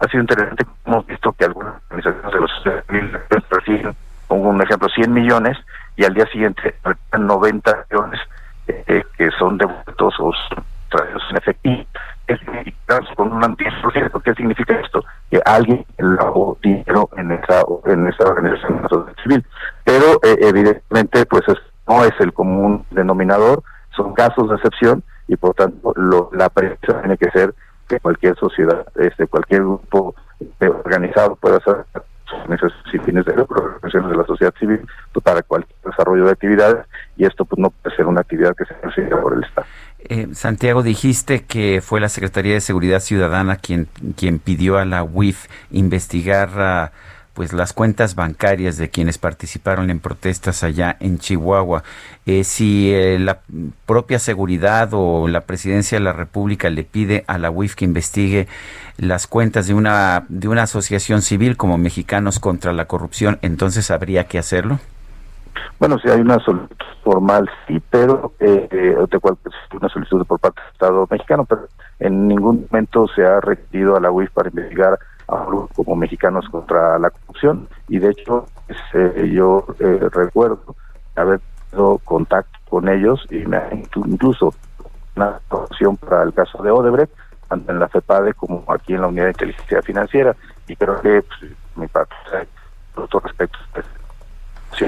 ha 0.00 0.08
sido 0.08 0.22
interesante 0.22 0.64
hemos 0.86 1.06
visto 1.06 1.32
que 1.32 1.44
algunas 1.44 1.74
organizaciones 1.90 2.32
de 2.32 3.36
los 3.36 3.48
reciben, 3.50 3.94
pongo 4.26 4.48
un 4.48 4.62
ejemplo, 4.62 4.88
100 4.88 5.12
millones 5.12 5.58
y 5.96 6.04
al 6.04 6.14
día 6.14 6.26
siguiente 6.26 6.74
90 7.16 7.86
millones 7.90 8.20
eh, 8.66 9.04
que 9.16 9.30
son 9.32 9.58
devueltos 9.58 10.14
o 10.18 10.32
traídos 10.88 11.22
en 11.30 11.36
efectivo. 11.36 11.84
Con 13.16 13.32
un 13.32 13.44
anticipo, 13.44 13.90
¿qué 14.20 14.34
significa 14.34 14.74
esto? 14.80 15.04
Que 15.30 15.40
alguien 15.44 15.84
lavó 15.98 16.58
dinero 16.62 17.08
en 17.16 17.30
esa, 17.32 17.62
en 17.86 18.06
esa 18.08 18.24
organización 18.24 19.06
civil. 19.22 19.46
Pero 19.84 20.14
eh, 20.22 20.36
evidentemente, 20.40 21.24
pues 21.26 21.42
no 21.86 22.04
es 22.04 22.12
el 22.20 22.32
común 22.32 22.84
denominador, 22.90 23.62
son 23.96 24.14
casos 24.14 24.48
de 24.48 24.56
excepción 24.56 25.02
y 25.28 25.36
por 25.36 25.54
tanto 25.54 25.92
lo, 25.96 26.30
la 26.32 26.48
premisa 26.48 27.00
tiene 27.00 27.16
que 27.16 27.30
ser 27.30 27.54
que 27.88 28.00
cualquier 28.00 28.36
sociedad, 28.36 28.86
este, 28.96 29.26
cualquier 29.26 29.62
grupo 29.62 30.14
organizado 30.60 31.36
pueda 31.36 31.56
hacer 31.56 31.84
esos 32.52 32.72
fines 33.04 33.24
de 33.24 33.32
organizaciones 33.32 34.10
de 34.10 34.16
la 34.16 34.24
sociedad 34.24 34.54
civil 34.58 34.80
pues, 35.12 35.24
para 35.24 35.42
cualquier 35.42 35.76
desarrollo 35.84 36.24
de 36.24 36.32
actividades 36.32 36.86
y 37.16 37.24
esto 37.24 37.44
pues 37.44 37.58
no 37.58 37.70
puede 37.70 37.96
ser 37.96 38.06
una 38.06 38.20
actividad 38.20 38.54
que 38.56 38.64
se 38.64 38.74
persiga 38.74 39.20
por 39.20 39.34
el 39.34 39.44
Estado. 39.44 39.66
Eh, 40.12 40.26
Santiago, 40.34 40.82
dijiste 40.82 41.44
que 41.44 41.80
fue 41.80 42.00
la 42.00 42.08
Secretaría 42.08 42.54
de 42.54 42.60
Seguridad 42.60 42.98
Ciudadana 42.98 43.54
quien, 43.54 43.86
quien 44.16 44.40
pidió 44.40 44.76
a 44.76 44.84
la 44.84 45.04
UIF 45.04 45.46
investigar 45.70 46.60
a 46.60 46.92
pues 47.32 47.52
las 47.52 47.72
cuentas 47.72 48.16
bancarias 48.16 48.76
de 48.76 48.90
quienes 48.90 49.18
participaron 49.18 49.88
en 49.88 50.00
protestas 50.00 50.64
allá 50.64 50.96
en 50.98 51.20
Chihuahua. 51.20 51.84
Eh, 52.26 52.42
si 52.42 52.92
eh, 52.92 53.20
la 53.20 53.38
propia 53.86 54.18
seguridad 54.18 54.88
o 54.94 55.28
la 55.28 55.42
presidencia 55.42 55.96
de 55.96 56.04
la 56.04 56.12
República 56.12 56.70
le 56.70 56.82
pide 56.82 57.22
a 57.28 57.38
la 57.38 57.52
UIF 57.52 57.76
que 57.76 57.84
investigue 57.84 58.48
las 58.96 59.28
cuentas 59.28 59.68
de 59.68 59.74
una 59.74 60.26
de 60.28 60.48
una 60.48 60.64
asociación 60.64 61.22
civil 61.22 61.56
como 61.56 61.78
Mexicanos 61.78 62.40
contra 62.40 62.72
la 62.72 62.86
Corrupción, 62.86 63.38
entonces 63.42 63.92
habría 63.92 64.24
que 64.24 64.40
hacerlo. 64.40 64.80
Bueno, 65.78 65.98
si 65.98 66.08
hay 66.08 66.20
una 66.20 66.38
solicitud 66.40 66.76
formal, 67.02 67.48
sí, 67.66 67.82
pero 67.90 68.32
eh, 68.38 68.96
de 69.10 69.18
cual, 69.18 69.36
una 69.72 69.88
solicitud 69.88 70.26
por 70.26 70.38
parte 70.38 70.60
del 70.60 70.72
Estado 70.72 71.08
mexicano, 71.10 71.44
pero 71.44 71.68
en 71.98 72.28
ningún 72.28 72.66
momento 72.70 73.06
se 73.14 73.24
ha 73.24 73.40
requerido 73.40 73.96
a 73.96 74.00
la 74.00 74.10
UIF 74.10 74.30
para 74.32 74.48
investigar 74.48 74.98
como 75.74 75.96
mexicanos 75.96 76.48
contra 76.48 76.98
la 76.98 77.10
corrupción. 77.10 77.68
Y 77.88 77.98
de 77.98 78.10
hecho 78.10 78.46
este, 78.68 79.30
yo 79.30 79.64
eh, 79.78 80.08
recuerdo 80.12 80.74
haber 81.16 81.40
tenido 81.70 81.98
contacto 81.98 82.58
con 82.68 82.88
ellos 82.88 83.24
y 83.30 83.38
me 83.46 83.60
incluso 84.04 84.54
una 85.16 85.40
opción 85.50 85.96
para 85.96 86.22
el 86.22 86.32
caso 86.32 86.62
de 86.62 86.70
Odebrecht 86.70 87.12
tanto 87.48 87.72
en 87.72 87.80
la 87.80 87.88
FEPADE 87.88 88.34
como 88.34 88.64
aquí 88.68 88.94
en 88.94 89.00
la 89.00 89.08
Unidad 89.08 89.24
de 89.24 89.30
Inteligencia 89.30 89.82
Financiera. 89.82 90.36
Y 90.68 90.76
creo 90.76 91.00
que 91.00 91.22
pues, 91.22 91.52
mi 91.74 91.86
parte 91.88 92.14
por 92.94 93.04
otro 93.04 93.20
respecto 93.20 93.58
pues, 93.72 93.86
sí, 94.78 94.86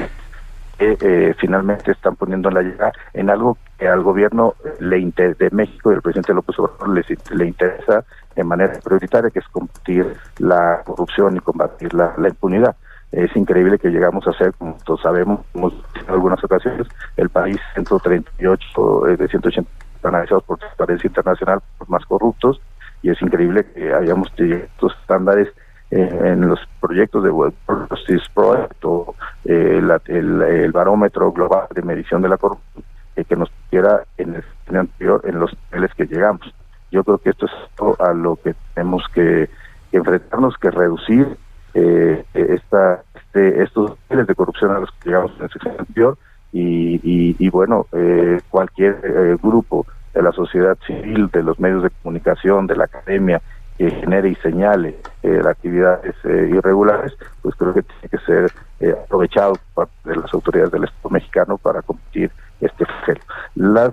eh, 1.00 1.34
finalmente 1.38 1.92
están 1.92 2.16
poniendo 2.16 2.50
la 2.50 2.62
llegada 2.62 2.92
en 3.14 3.30
algo 3.30 3.56
que 3.78 3.88
al 3.88 4.02
gobierno 4.02 4.54
le 4.80 5.00
de 5.00 5.50
México 5.52 5.90
y 5.90 5.94
al 5.94 6.02
presidente 6.02 6.34
López 6.34 6.58
Obrador 6.58 7.04
le 7.32 7.46
interesa 7.46 8.04
de 8.34 8.44
manera 8.44 8.78
prioritaria, 8.82 9.30
que 9.30 9.40
es 9.40 9.48
combatir 9.48 10.16
la 10.38 10.82
corrupción 10.84 11.36
y 11.36 11.40
combatir 11.40 11.92
la, 11.94 12.14
impunidad. 12.18 12.76
Es 13.10 13.34
increíble 13.36 13.78
que 13.78 13.90
llegamos 13.90 14.26
a 14.26 14.32
ser, 14.32 14.54
como 14.54 14.78
todos 14.84 15.02
sabemos, 15.02 15.40
en 15.54 15.72
algunas 16.08 16.42
ocasiones, 16.42 16.86
el 17.16 17.28
país 17.28 17.58
138 17.74 19.08
eh, 19.08 19.16
de 19.16 19.28
180 19.28 19.70
analizados 20.02 20.44
por 20.44 20.58
Transparencia 20.58 21.08
Internacional 21.08 21.60
por 21.78 21.88
más 21.90 22.04
corruptos, 22.06 22.60
y 23.02 23.10
es 23.10 23.20
increíble 23.20 23.66
que 23.74 23.92
hayamos 23.92 24.32
tenido 24.34 24.58
estos 24.58 24.96
estándares 25.00 25.48
eh, 25.92 26.32
en 26.32 26.48
los 26.48 26.58
proyectos 26.80 27.22
de 27.22 27.30
World 27.30 27.54
Justice 27.88 28.24
Project 28.34 28.84
o 28.84 29.14
eh, 29.44 29.80
el, 30.06 30.72
barómetro 30.72 31.30
global 31.32 31.68
de 31.74 31.82
medición 31.82 32.22
de 32.22 32.30
la 32.30 32.38
corrupción 32.38 32.84
que 33.28 33.36
nos 33.36 33.50
pusiera 33.50 34.02
en 34.16 34.42
el 34.68 34.76
anterior 34.76 35.20
en 35.24 35.38
los 35.38 35.54
niveles 35.70 35.94
que 35.94 36.06
llegamos. 36.06 36.52
Yo 36.90 37.04
creo 37.04 37.18
que 37.18 37.30
esto 37.30 37.46
es 37.46 37.52
a 38.00 38.12
lo 38.14 38.36
que 38.36 38.54
tenemos 38.74 39.04
que, 39.14 39.50
enfrentarnos, 39.92 40.56
que 40.56 40.70
reducir 40.70 41.36
eh, 41.74 42.24
esta, 42.32 43.02
este, 43.14 43.62
estos 43.62 43.92
niveles 44.08 44.28
de 44.28 44.34
corrupción 44.34 44.70
a 44.70 44.80
los 44.80 44.90
que 44.92 45.10
llegamos 45.10 45.32
en 45.36 45.44
el 45.44 45.50
sexenio 45.50 45.80
anterior 45.80 46.18
y, 46.52 47.36
y, 47.38 47.48
bueno, 47.48 47.86
eh, 47.92 48.40
cualquier 48.50 49.00
eh, 49.04 49.36
grupo 49.42 49.86
de 50.12 50.22
la 50.22 50.32
sociedad 50.32 50.76
civil, 50.86 51.28
de 51.32 51.42
los 51.42 51.58
medios 51.58 51.82
de 51.82 51.90
comunicación, 52.02 52.66
de 52.66 52.76
la 52.76 52.84
academia, 52.84 53.40
que 53.78 53.90
genere 53.90 54.30
y 54.30 54.34
señale 54.36 54.96
eh, 55.22 55.40
actividades 55.48 56.14
eh, 56.24 56.50
irregulares, 56.50 57.12
pues 57.40 57.54
creo 57.56 57.74
que 57.74 57.82
tiene 57.82 58.08
que 58.10 58.18
ser 58.18 58.52
eh, 58.80 58.94
aprovechado 59.04 59.54
por 59.74 59.86
parte 59.86 60.10
de 60.10 60.16
las 60.16 60.32
autoridades 60.34 60.72
del 60.72 60.84
Estado 60.84 61.10
mexicano 61.10 61.58
para 61.58 61.82
combatir 61.82 62.30
este 62.60 62.84
flagelo. 62.84 63.20
Las, 63.56 63.92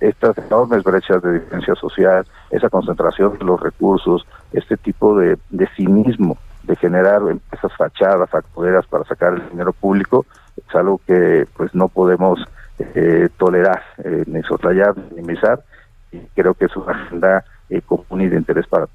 estas 0.00 0.36
enormes 0.38 0.82
brechas 0.82 1.22
de 1.22 1.34
diferencia 1.34 1.74
social, 1.76 2.26
esa 2.50 2.68
concentración 2.68 3.38
de 3.38 3.44
los 3.44 3.60
recursos, 3.60 4.26
este 4.52 4.76
tipo 4.76 5.16
de, 5.16 5.38
cinismo 5.76 6.36
de 6.64 6.74
generar 6.76 7.22
empresas 7.28 7.72
fachadas, 7.76 8.28
factureras 8.28 8.84
para 8.86 9.04
sacar 9.04 9.34
el 9.34 9.48
dinero 9.50 9.72
público, 9.72 10.26
es 10.56 10.74
algo 10.74 11.00
que 11.06 11.46
pues 11.56 11.72
no 11.74 11.88
podemos 11.88 12.40
tolerar, 13.36 13.82
ni 14.26 14.42
soslayar, 14.42 14.96
ni 14.96 15.16
minimizar, 15.16 15.60
y 16.10 16.18
creo 16.34 16.54
que 16.54 16.64
es 16.64 16.76
una 16.76 16.92
agenda 16.92 17.44
común 17.86 18.22
y 18.22 18.28
de 18.28 18.36
interés 18.36 18.66
para. 18.66 18.88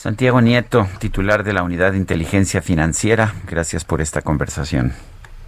Santiago 0.00 0.40
Nieto, 0.40 0.88
titular 0.98 1.44
de 1.44 1.52
la 1.52 1.62
Unidad 1.62 1.92
de 1.92 1.98
Inteligencia 1.98 2.62
Financiera, 2.62 3.34
gracias 3.46 3.84
por 3.84 4.00
esta 4.00 4.22
conversación. 4.22 4.94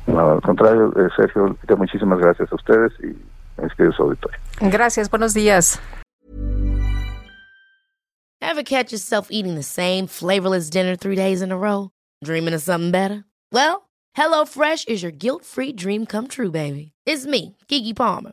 No, 0.06 0.32
al 0.32 0.42
contrario, 0.42 0.92
eh, 0.94 1.08
Sergio, 1.16 1.56
muchísimas 1.78 2.18
gracias 2.18 2.52
a 2.52 2.56
ustedes 2.56 2.92
y 3.02 3.16
a 3.58 3.62
mis 3.62 3.74
queridos 3.74 3.98
auditores. 3.98 4.38
Gracias, 4.60 5.08
buenos 5.08 5.32
días. 5.32 5.80
Ever 8.42 8.62
catch 8.62 8.92
yourself 8.92 9.28
eating 9.30 9.54
the 9.54 9.62
same 9.62 10.06
flavorless 10.06 10.68
dinner 10.68 10.96
three 10.96 11.16
days 11.16 11.40
in 11.40 11.50
a 11.50 11.56
row? 11.56 11.88
Dreaming 12.22 12.52
of 12.52 12.60
something 12.60 12.90
better? 12.90 13.24
Well, 13.50 13.88
HelloFresh 14.18 14.86
is 14.86 15.02
your 15.02 15.12
guilt-free 15.12 15.72
dream 15.76 16.04
come 16.04 16.28
true, 16.28 16.50
baby. 16.50 16.92
It's 17.06 17.24
me, 17.24 17.56
Kiki 17.68 17.94
Palmer. 17.94 18.32